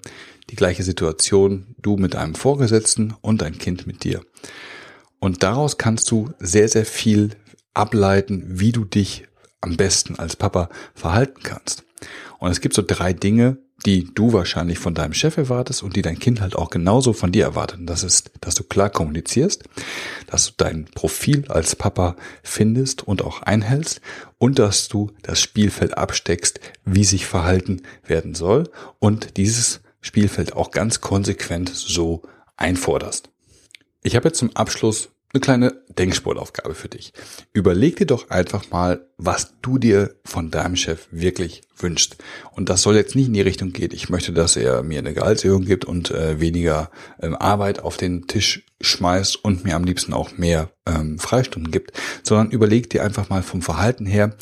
die 0.49 0.55
gleiche 0.55 0.83
Situation, 0.83 1.75
du 1.81 1.97
mit 1.97 2.15
einem 2.15 2.35
Vorgesetzten 2.35 3.15
und 3.21 3.41
dein 3.41 3.57
Kind 3.57 3.87
mit 3.87 4.03
dir. 4.03 4.21
Und 5.19 5.43
daraus 5.43 5.77
kannst 5.77 6.11
du 6.11 6.31
sehr, 6.39 6.67
sehr 6.67 6.85
viel 6.85 7.31
ableiten, 7.73 8.43
wie 8.47 8.71
du 8.71 8.83
dich 8.83 9.27
am 9.61 9.77
besten 9.77 10.17
als 10.17 10.35
Papa 10.35 10.69
verhalten 10.93 11.41
kannst. 11.43 11.83
Und 12.39 12.51
es 12.51 12.61
gibt 12.61 12.73
so 12.73 12.83
drei 12.85 13.13
Dinge, 13.13 13.57
die 13.85 14.13
du 14.13 14.33
wahrscheinlich 14.33 14.79
von 14.79 14.93
deinem 14.93 15.13
Chef 15.13 15.37
erwartest 15.37 15.83
und 15.83 15.95
die 15.95 16.01
dein 16.01 16.19
Kind 16.19 16.41
halt 16.41 16.55
auch 16.55 16.69
genauso 16.69 17.13
von 17.13 17.31
dir 17.31 17.43
erwartet. 17.43 17.79
Und 17.79 17.87
das 17.87 18.03
ist, 18.03 18.31
dass 18.41 18.55
du 18.55 18.63
klar 18.63 18.89
kommunizierst, 18.89 19.63
dass 20.27 20.47
du 20.47 20.53
dein 20.57 20.85
Profil 20.85 21.45
als 21.49 21.75
Papa 21.75 22.15
findest 22.43 23.07
und 23.07 23.23
auch 23.23 23.41
einhältst 23.41 24.01
und 24.37 24.59
dass 24.59 24.87
du 24.87 25.11
das 25.23 25.41
Spielfeld 25.41 25.97
absteckst, 25.97 26.59
wie 26.85 27.03
sich 27.03 27.25
verhalten 27.25 27.81
werden 28.05 28.35
soll 28.35 28.69
und 28.99 29.37
dieses 29.37 29.81
Spielfeld 30.01 30.53
auch 30.53 30.71
ganz 30.71 31.01
konsequent 31.01 31.69
so 31.69 32.23
einforderst. 32.57 33.29
Ich 34.03 34.15
habe 34.15 34.29
jetzt 34.29 34.39
zum 34.39 34.55
Abschluss 34.55 35.09
eine 35.33 35.41
kleine 35.41 35.81
Denksportaufgabe 35.97 36.75
für 36.75 36.89
dich. 36.89 37.13
Überleg 37.53 37.95
dir 37.95 38.05
doch 38.05 38.29
einfach 38.29 38.69
mal, 38.69 39.07
was 39.17 39.53
du 39.61 39.77
dir 39.77 40.15
von 40.25 40.51
deinem 40.51 40.75
Chef 40.75 41.07
wirklich 41.11 41.61
wünscht. 41.77 42.17
Und 42.51 42.69
das 42.69 42.81
soll 42.81 42.95
jetzt 42.95 43.15
nicht 43.15 43.27
in 43.27 43.33
die 43.33 43.41
Richtung 43.41 43.71
gehen, 43.71 43.91
ich 43.93 44.09
möchte, 44.09 44.33
dass 44.33 44.55
er 44.55 44.83
mir 44.83 44.99
eine 44.99 45.13
Gehaltserhöhung 45.13 45.65
gibt 45.65 45.85
und 45.85 46.11
äh, 46.11 46.39
weniger 46.39 46.91
ähm, 47.21 47.35
Arbeit 47.35 47.79
auf 47.79 47.97
den 47.97 48.27
Tisch 48.27 48.65
schmeißt 48.81 49.43
und 49.43 49.63
mir 49.63 49.75
am 49.75 49.83
liebsten 49.83 50.13
auch 50.13 50.37
mehr 50.37 50.71
ähm, 50.85 51.19
Freistunden 51.19 51.71
gibt, 51.71 51.91
sondern 52.23 52.51
überleg 52.51 52.89
dir 52.89 53.03
einfach 53.03 53.29
mal 53.29 53.43
vom 53.43 53.61
Verhalten 53.61 54.05
her, 54.05 54.35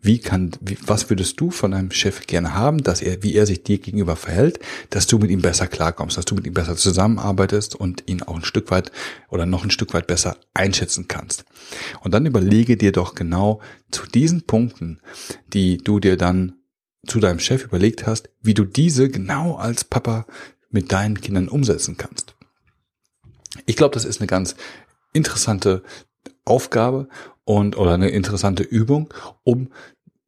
wie 0.00 0.18
kann, 0.18 0.52
wie, 0.60 0.78
was 0.86 1.10
würdest 1.10 1.40
du 1.40 1.50
von 1.50 1.70
deinem 1.70 1.90
Chef 1.90 2.26
gerne 2.26 2.54
haben, 2.54 2.82
dass 2.82 3.02
er, 3.02 3.22
wie 3.22 3.34
er 3.34 3.46
sich 3.46 3.62
dir 3.62 3.78
gegenüber 3.78 4.16
verhält, 4.16 4.60
dass 4.90 5.06
du 5.06 5.18
mit 5.18 5.30
ihm 5.30 5.42
besser 5.42 5.66
klarkommst, 5.66 6.16
dass 6.16 6.24
du 6.24 6.34
mit 6.34 6.46
ihm 6.46 6.54
besser 6.54 6.76
zusammenarbeitest 6.76 7.74
und 7.74 8.04
ihn 8.06 8.22
auch 8.22 8.36
ein 8.36 8.44
Stück 8.44 8.70
weit 8.70 8.92
oder 9.28 9.46
noch 9.46 9.64
ein 9.64 9.70
Stück 9.70 9.94
weit 9.94 10.06
besser 10.06 10.36
einschätzen 10.54 11.08
kannst. 11.08 11.44
Und 12.02 12.12
dann 12.12 12.26
überlege 12.26 12.76
dir 12.76 12.92
doch 12.92 13.14
genau 13.14 13.60
zu 13.90 14.06
diesen 14.06 14.42
Punkten, 14.42 15.00
die 15.52 15.78
du 15.78 16.00
dir 16.00 16.16
dann 16.16 16.54
zu 17.06 17.20
deinem 17.20 17.38
Chef 17.38 17.64
überlegt 17.64 18.06
hast, 18.06 18.28
wie 18.42 18.54
du 18.54 18.64
diese 18.64 19.08
genau 19.08 19.56
als 19.56 19.84
Papa 19.84 20.26
mit 20.70 20.92
deinen 20.92 21.20
Kindern 21.20 21.48
umsetzen 21.48 21.96
kannst. 21.96 22.35
Ich 23.66 23.76
glaube, 23.76 23.94
das 23.94 24.04
ist 24.04 24.20
eine 24.20 24.26
ganz 24.26 24.56
interessante 25.12 25.82
Aufgabe 26.44 27.08
und 27.44 27.76
oder 27.76 27.94
eine 27.94 28.10
interessante 28.10 28.62
Übung, 28.62 29.12
um 29.44 29.70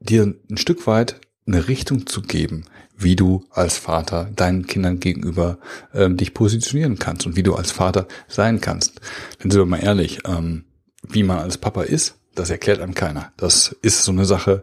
dir 0.00 0.34
ein 0.50 0.56
Stück 0.56 0.86
weit 0.86 1.20
eine 1.46 1.68
Richtung 1.68 2.06
zu 2.06 2.22
geben, 2.22 2.64
wie 2.96 3.16
du 3.16 3.44
als 3.50 3.78
Vater 3.78 4.30
deinen 4.36 4.66
Kindern 4.66 5.00
gegenüber 5.00 5.58
ähm, 5.94 6.16
dich 6.16 6.34
positionieren 6.34 6.98
kannst 6.98 7.26
und 7.26 7.36
wie 7.36 7.42
du 7.42 7.54
als 7.54 7.70
Vater 7.70 8.06
sein 8.28 8.60
kannst. 8.60 9.00
Denn 9.42 9.50
sind 9.50 9.60
wir 9.60 9.66
mal 9.66 9.82
ehrlich, 9.82 10.20
ähm, 10.26 10.64
wie 11.02 11.22
man 11.22 11.38
als 11.38 11.58
Papa 11.58 11.82
ist, 11.82 12.16
das 12.34 12.50
erklärt 12.50 12.80
einem 12.80 12.94
keiner. 12.94 13.32
Das 13.36 13.74
ist 13.82 14.04
so 14.04 14.12
eine 14.12 14.24
Sache, 14.24 14.62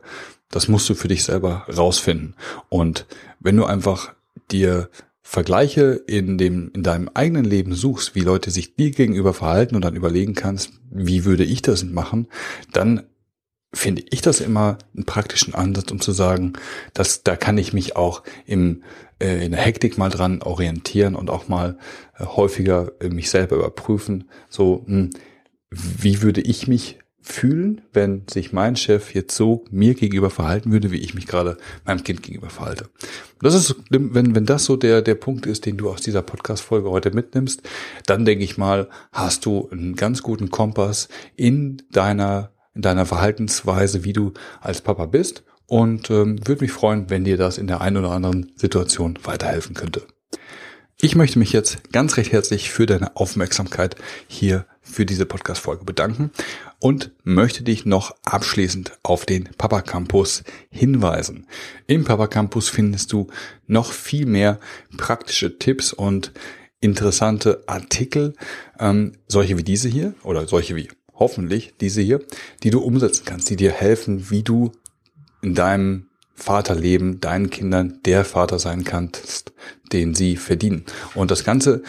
das 0.49 0.67
musst 0.67 0.87
du 0.89 0.95
für 0.95 1.07
dich 1.07 1.23
selber 1.23 1.65
rausfinden. 1.75 2.35
Und 2.69 3.05
wenn 3.39 3.57
du 3.57 3.65
einfach 3.65 4.13
dir 4.51 4.89
Vergleiche 5.27 6.03
in 6.05 6.37
dem, 6.37 6.69
in 6.75 6.83
deinem 6.83 7.09
eigenen 7.11 7.45
Leben 7.45 7.73
suchst, 7.73 8.13
wie 8.13 8.21
Leute 8.21 8.51
sich 8.51 8.75
dir 8.75 8.91
gegenüber 8.91 9.33
verhalten 9.33 9.75
und 9.75 9.83
dann 9.83 9.95
überlegen 9.95 10.35
kannst, 10.35 10.73
wie 10.91 11.25
würde 11.25 11.43
ich 11.43 11.63
das 11.63 11.83
machen, 11.83 12.27
dann 12.71 13.01
finde 13.73 14.03
ich 14.11 14.21
das 14.21 14.39
immer 14.39 14.77
einen 14.95 15.05
praktischen 15.05 15.55
Ansatz, 15.55 15.91
um 15.91 15.99
zu 15.99 16.11
sagen, 16.11 16.53
dass 16.93 17.23
da 17.23 17.35
kann 17.35 17.57
ich 17.57 17.73
mich 17.73 17.95
auch 17.95 18.21
im, 18.45 18.83
äh, 19.19 19.43
in 19.43 19.51
der 19.51 19.61
Hektik 19.61 19.97
mal 19.97 20.09
dran 20.09 20.43
orientieren 20.43 21.15
und 21.15 21.31
auch 21.31 21.47
mal 21.47 21.79
äh, 22.19 22.25
häufiger 22.25 22.91
äh, 22.99 23.09
mich 23.09 23.31
selber 23.31 23.55
überprüfen. 23.55 24.29
So, 24.47 24.83
mh, 24.85 24.95
hm, 24.95 25.09
wie 25.71 26.21
würde 26.21 26.41
ich 26.41 26.67
mich 26.67 26.99
fühlen, 27.25 27.81
wenn 27.91 28.21
sich 28.29 28.53
mein 28.53 28.75
Chef 28.75 29.15
jetzt 29.15 29.35
so 29.35 29.65
mir 29.71 29.95
gegenüber 29.95 30.29
verhalten 30.29 30.71
würde, 30.71 30.91
wie 30.91 30.99
ich 30.99 31.15
mich 31.15 31.25
gerade 31.25 31.57
meinem 31.83 32.03
Kind 32.03 32.21
gegenüber 32.21 32.51
verhalte. 32.51 32.85
Das 33.41 33.55
ist, 33.55 33.75
wenn, 33.89 34.35
wenn 34.35 34.45
das 34.45 34.65
so 34.65 34.75
der, 34.75 35.01
der 35.01 35.15
Punkt 35.15 35.47
ist, 35.47 35.65
den 35.65 35.75
du 35.75 35.89
aus 35.89 36.01
dieser 36.01 36.21
Podcast-Folge 36.21 36.89
heute 36.91 37.11
mitnimmst, 37.11 37.63
dann 38.05 38.25
denke 38.25 38.43
ich 38.43 38.59
mal, 38.59 38.89
hast 39.11 39.45
du 39.45 39.67
einen 39.71 39.95
ganz 39.95 40.21
guten 40.21 40.51
Kompass 40.51 41.09
in 41.35 41.81
deiner, 41.91 42.51
in 42.75 42.83
deiner 42.83 43.07
Verhaltensweise, 43.07 44.03
wie 44.03 44.13
du 44.13 44.33
als 44.61 44.81
Papa 44.81 45.07
bist 45.07 45.43
und 45.65 46.11
ähm, 46.11 46.39
würde 46.47 46.61
mich 46.61 46.71
freuen, 46.71 47.09
wenn 47.09 47.23
dir 47.23 47.37
das 47.37 47.57
in 47.57 47.65
der 47.65 47.81
einen 47.81 47.97
oder 47.97 48.11
anderen 48.11 48.51
Situation 48.55 49.17
weiterhelfen 49.23 49.73
könnte. 49.73 50.03
Ich 51.01 51.15
möchte 51.15 51.39
mich 51.39 51.51
jetzt 51.51 51.91
ganz 51.91 52.17
recht 52.17 52.31
herzlich 52.31 52.69
für 52.69 52.85
deine 52.85 53.15
Aufmerksamkeit 53.15 53.95
hier 54.27 54.65
für 54.85 55.05
diese 55.05 55.25
Podcast-Folge 55.25 55.83
bedanken 55.83 56.31
und 56.79 57.11
möchte 57.23 57.63
dich 57.63 57.85
noch 57.85 58.15
abschließend 58.23 58.93
auf 59.03 59.25
den 59.25 59.49
Papa 59.57 59.81
Campus 59.81 60.43
hinweisen. 60.69 61.47
Im 61.87 62.05
Papa 62.05 62.27
Campus 62.27 62.69
findest 62.69 63.11
du 63.11 63.27
noch 63.67 63.91
viel 63.91 64.25
mehr 64.25 64.59
praktische 64.95 65.57
Tipps 65.59 65.91
und 65.91 66.31
interessante 66.79 67.63
Artikel, 67.65 68.35
ähm, 68.79 69.13
solche 69.27 69.57
wie 69.57 69.63
diese 69.63 69.89
hier 69.89 70.13
oder 70.23 70.47
solche 70.47 70.75
wie 70.75 70.89
hoffentlich 71.13 71.73
diese 71.81 72.01
hier, 72.01 72.21
die 72.63 72.69
du 72.69 72.79
umsetzen 72.79 73.23
kannst, 73.25 73.49
die 73.49 73.55
dir 73.55 73.71
helfen, 73.71 74.29
wie 74.29 74.43
du 74.43 74.71
in 75.41 75.55
deinem 75.55 76.07
Vaterleben 76.35 77.21
deinen 77.21 77.49
Kindern 77.49 78.01
der 78.03 78.25
Vater 78.25 78.59
sein 78.59 78.83
kannst, 78.83 79.53
den 79.93 80.13
sie 80.13 80.35
verdienen. 80.35 80.83
Und 81.15 81.31
das 81.31 81.45
Ganze 81.45 81.81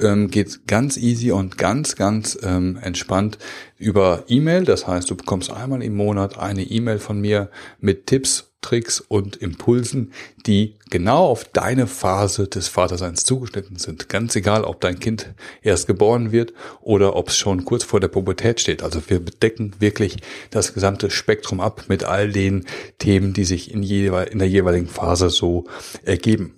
ähm, 0.00 0.30
geht 0.30 0.66
ganz 0.66 0.96
easy 0.96 1.30
und 1.32 1.58
ganz, 1.58 1.96
ganz 1.96 2.38
ähm, 2.42 2.78
entspannt 2.80 3.38
über 3.78 4.24
E-Mail. 4.28 4.64
Das 4.64 4.86
heißt, 4.86 5.10
du 5.10 5.16
bekommst 5.16 5.50
einmal 5.50 5.82
im 5.82 5.94
Monat 5.94 6.38
eine 6.38 6.62
E-Mail 6.62 6.98
von 6.98 7.20
mir 7.20 7.50
mit 7.80 8.06
Tipps, 8.06 8.50
Tricks 8.64 9.00
und 9.00 9.36
Impulsen, 9.36 10.12
die 10.46 10.76
genau 10.88 11.26
auf 11.26 11.44
deine 11.44 11.86
Phase 11.86 12.48
des 12.48 12.68
Vaterseins 12.68 13.24
zugeschnitten 13.24 13.76
sind. 13.76 14.08
Ganz 14.08 14.34
egal, 14.36 14.64
ob 14.64 14.80
dein 14.80 14.98
Kind 14.98 15.34
erst 15.60 15.86
geboren 15.86 16.32
wird 16.32 16.54
oder 16.80 17.14
ob 17.14 17.28
es 17.28 17.36
schon 17.36 17.66
kurz 17.66 17.84
vor 17.84 18.00
der 18.00 18.08
Pubertät 18.08 18.60
steht. 18.60 18.82
Also 18.82 19.02
wir 19.06 19.20
bedecken 19.20 19.74
wirklich 19.80 20.16
das 20.50 20.72
gesamte 20.72 21.10
Spektrum 21.10 21.60
ab 21.60 21.84
mit 21.88 22.04
all 22.04 22.32
den 22.32 22.64
Themen, 22.98 23.34
die 23.34 23.44
sich 23.44 23.70
in, 23.70 23.82
in 23.82 24.38
der 24.38 24.48
jeweiligen 24.48 24.88
Phase 24.88 25.28
so 25.28 25.64
ergeben. 26.02 26.54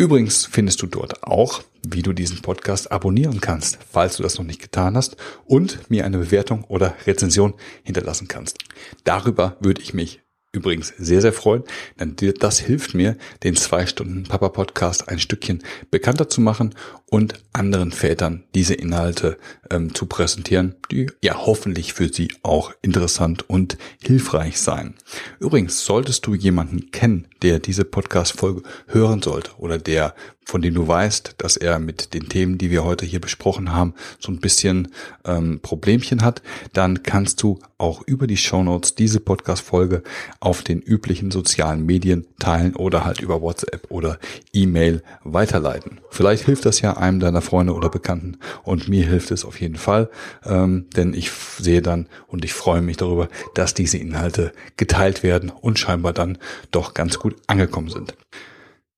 Übrigens 0.00 0.46
findest 0.46 0.80
du 0.80 0.86
dort 0.86 1.24
auch, 1.24 1.64
wie 1.84 2.02
du 2.02 2.12
diesen 2.12 2.40
Podcast 2.40 2.92
abonnieren 2.92 3.40
kannst, 3.40 3.80
falls 3.90 4.16
du 4.16 4.22
das 4.22 4.38
noch 4.38 4.44
nicht 4.44 4.62
getan 4.62 4.96
hast, 4.96 5.16
und 5.44 5.90
mir 5.90 6.04
eine 6.04 6.18
Bewertung 6.18 6.62
oder 6.64 6.94
Rezension 7.04 7.54
hinterlassen 7.82 8.28
kannst. 8.28 8.58
Darüber 9.02 9.56
würde 9.58 9.82
ich 9.82 9.94
mich 9.94 10.22
übrigens 10.52 10.94
sehr, 10.98 11.20
sehr 11.20 11.32
freuen, 11.32 11.64
denn 11.98 12.14
das 12.38 12.60
hilft 12.60 12.94
mir, 12.94 13.16
den 13.42 13.56
zwei 13.56 13.86
Stunden 13.86 14.22
Papa 14.22 14.50
Podcast 14.50 15.08
ein 15.08 15.18
Stückchen 15.18 15.64
bekannter 15.90 16.28
zu 16.28 16.40
machen 16.40 16.76
und 17.10 17.34
anderen 17.52 17.90
Vätern 17.90 18.44
diese 18.54 18.74
Inhalte 18.74 19.38
ähm, 19.70 19.94
zu 19.94 20.06
präsentieren, 20.06 20.76
die 20.90 21.10
ja 21.22 21.46
hoffentlich 21.46 21.92
für 21.92 22.12
sie 22.12 22.32
auch 22.42 22.72
interessant 22.82 23.48
und 23.48 23.78
hilfreich 24.02 24.60
sein. 24.60 24.94
Übrigens, 25.40 25.84
solltest 25.84 26.26
du 26.26 26.34
jemanden 26.34 26.90
kennen, 26.90 27.26
der 27.42 27.58
diese 27.58 27.84
Podcast-Folge 27.84 28.62
hören 28.86 29.22
sollte 29.22 29.52
oder 29.58 29.78
der 29.78 30.14
von 30.48 30.62
dem 30.62 30.72
du 30.72 30.88
weißt, 30.88 31.34
dass 31.36 31.58
er 31.58 31.78
mit 31.78 32.14
den 32.14 32.30
Themen, 32.30 32.56
die 32.56 32.70
wir 32.70 32.82
heute 32.82 33.04
hier 33.04 33.20
besprochen 33.20 33.74
haben, 33.74 33.92
so 34.18 34.32
ein 34.32 34.40
bisschen 34.40 34.88
ähm, 35.26 35.60
Problemchen 35.60 36.22
hat, 36.22 36.40
dann 36.72 37.02
kannst 37.02 37.42
du 37.42 37.58
auch 37.76 38.00
über 38.06 38.26
die 38.26 38.38
Shownotes 38.38 38.94
diese 38.94 39.20
Podcast-Folge 39.20 40.02
auf 40.40 40.62
den 40.62 40.80
üblichen 40.80 41.30
sozialen 41.30 41.84
Medien 41.84 42.26
teilen 42.38 42.74
oder 42.76 43.04
halt 43.04 43.20
über 43.20 43.42
WhatsApp 43.42 43.90
oder 43.90 44.18
E-Mail 44.54 45.02
weiterleiten. 45.22 46.00
Vielleicht 46.08 46.46
hilft 46.46 46.64
das 46.64 46.80
ja 46.80 46.96
einem 46.98 47.20
deiner 47.20 47.40
Freunde 47.40 47.74
oder 47.74 47.88
Bekannten 47.88 48.38
und 48.62 48.88
mir 48.88 49.06
hilft 49.06 49.30
es 49.30 49.44
auf 49.44 49.60
jeden 49.60 49.76
Fall, 49.76 50.10
ähm, 50.44 50.86
denn 50.96 51.14
ich 51.14 51.30
sehe 51.30 51.82
dann 51.82 52.08
und 52.26 52.44
ich 52.44 52.52
freue 52.52 52.82
mich 52.82 52.96
darüber, 52.96 53.28
dass 53.54 53.74
diese 53.74 53.98
Inhalte 53.98 54.52
geteilt 54.76 55.22
werden 55.22 55.50
und 55.50 55.78
scheinbar 55.78 56.12
dann 56.12 56.38
doch 56.70 56.94
ganz 56.94 57.18
gut 57.18 57.36
angekommen 57.46 57.88
sind. 57.88 58.14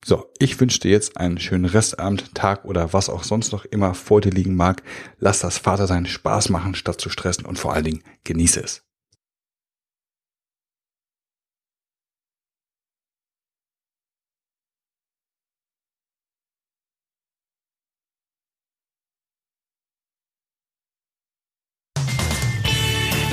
So, 0.02 0.30
ich 0.38 0.58
wünsche 0.58 0.80
dir 0.80 0.90
jetzt 0.90 1.18
einen 1.18 1.38
schönen 1.38 1.66
Restabend, 1.66 2.34
Tag 2.34 2.64
oder 2.64 2.94
was 2.94 3.10
auch 3.10 3.22
sonst 3.22 3.52
noch 3.52 3.66
immer 3.66 3.92
vor 3.92 4.22
dir 4.22 4.30
liegen 4.30 4.56
mag. 4.56 4.82
Lass 5.18 5.40
das 5.40 5.58
Vatersein 5.58 6.06
Spaß 6.06 6.48
machen, 6.48 6.74
statt 6.74 7.00
zu 7.00 7.10
stressen 7.10 7.44
und 7.44 7.58
vor 7.58 7.74
allen 7.74 7.84
Dingen 7.84 8.02
genieße 8.24 8.60
es. 8.60 8.89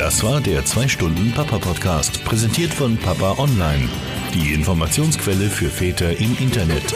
Das 0.08 0.24
war 0.24 0.39
der 0.39 0.63
2-Stunden-Papa-Podcast, 0.63 2.24
präsentiert 2.24 2.74
von 2.74 2.96
Papa 2.96 3.36
Online 3.39 3.89
die 4.34 4.54
Informationsquelle 4.54 5.50
für 5.50 5.70
Väter 5.70 6.17
im 6.17 6.38
Internet. 6.38 6.96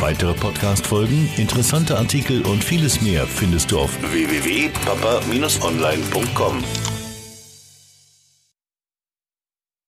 Weitere 0.00 0.34
Podcast-Folgen, 0.34 1.30
interessante 1.36 1.96
Artikel 1.96 2.42
und 2.42 2.64
vieles 2.64 3.00
mehr 3.00 3.28
findest 3.28 3.70
du 3.70 3.78
auf 3.78 3.96
www.papa-online.com. 4.02 6.64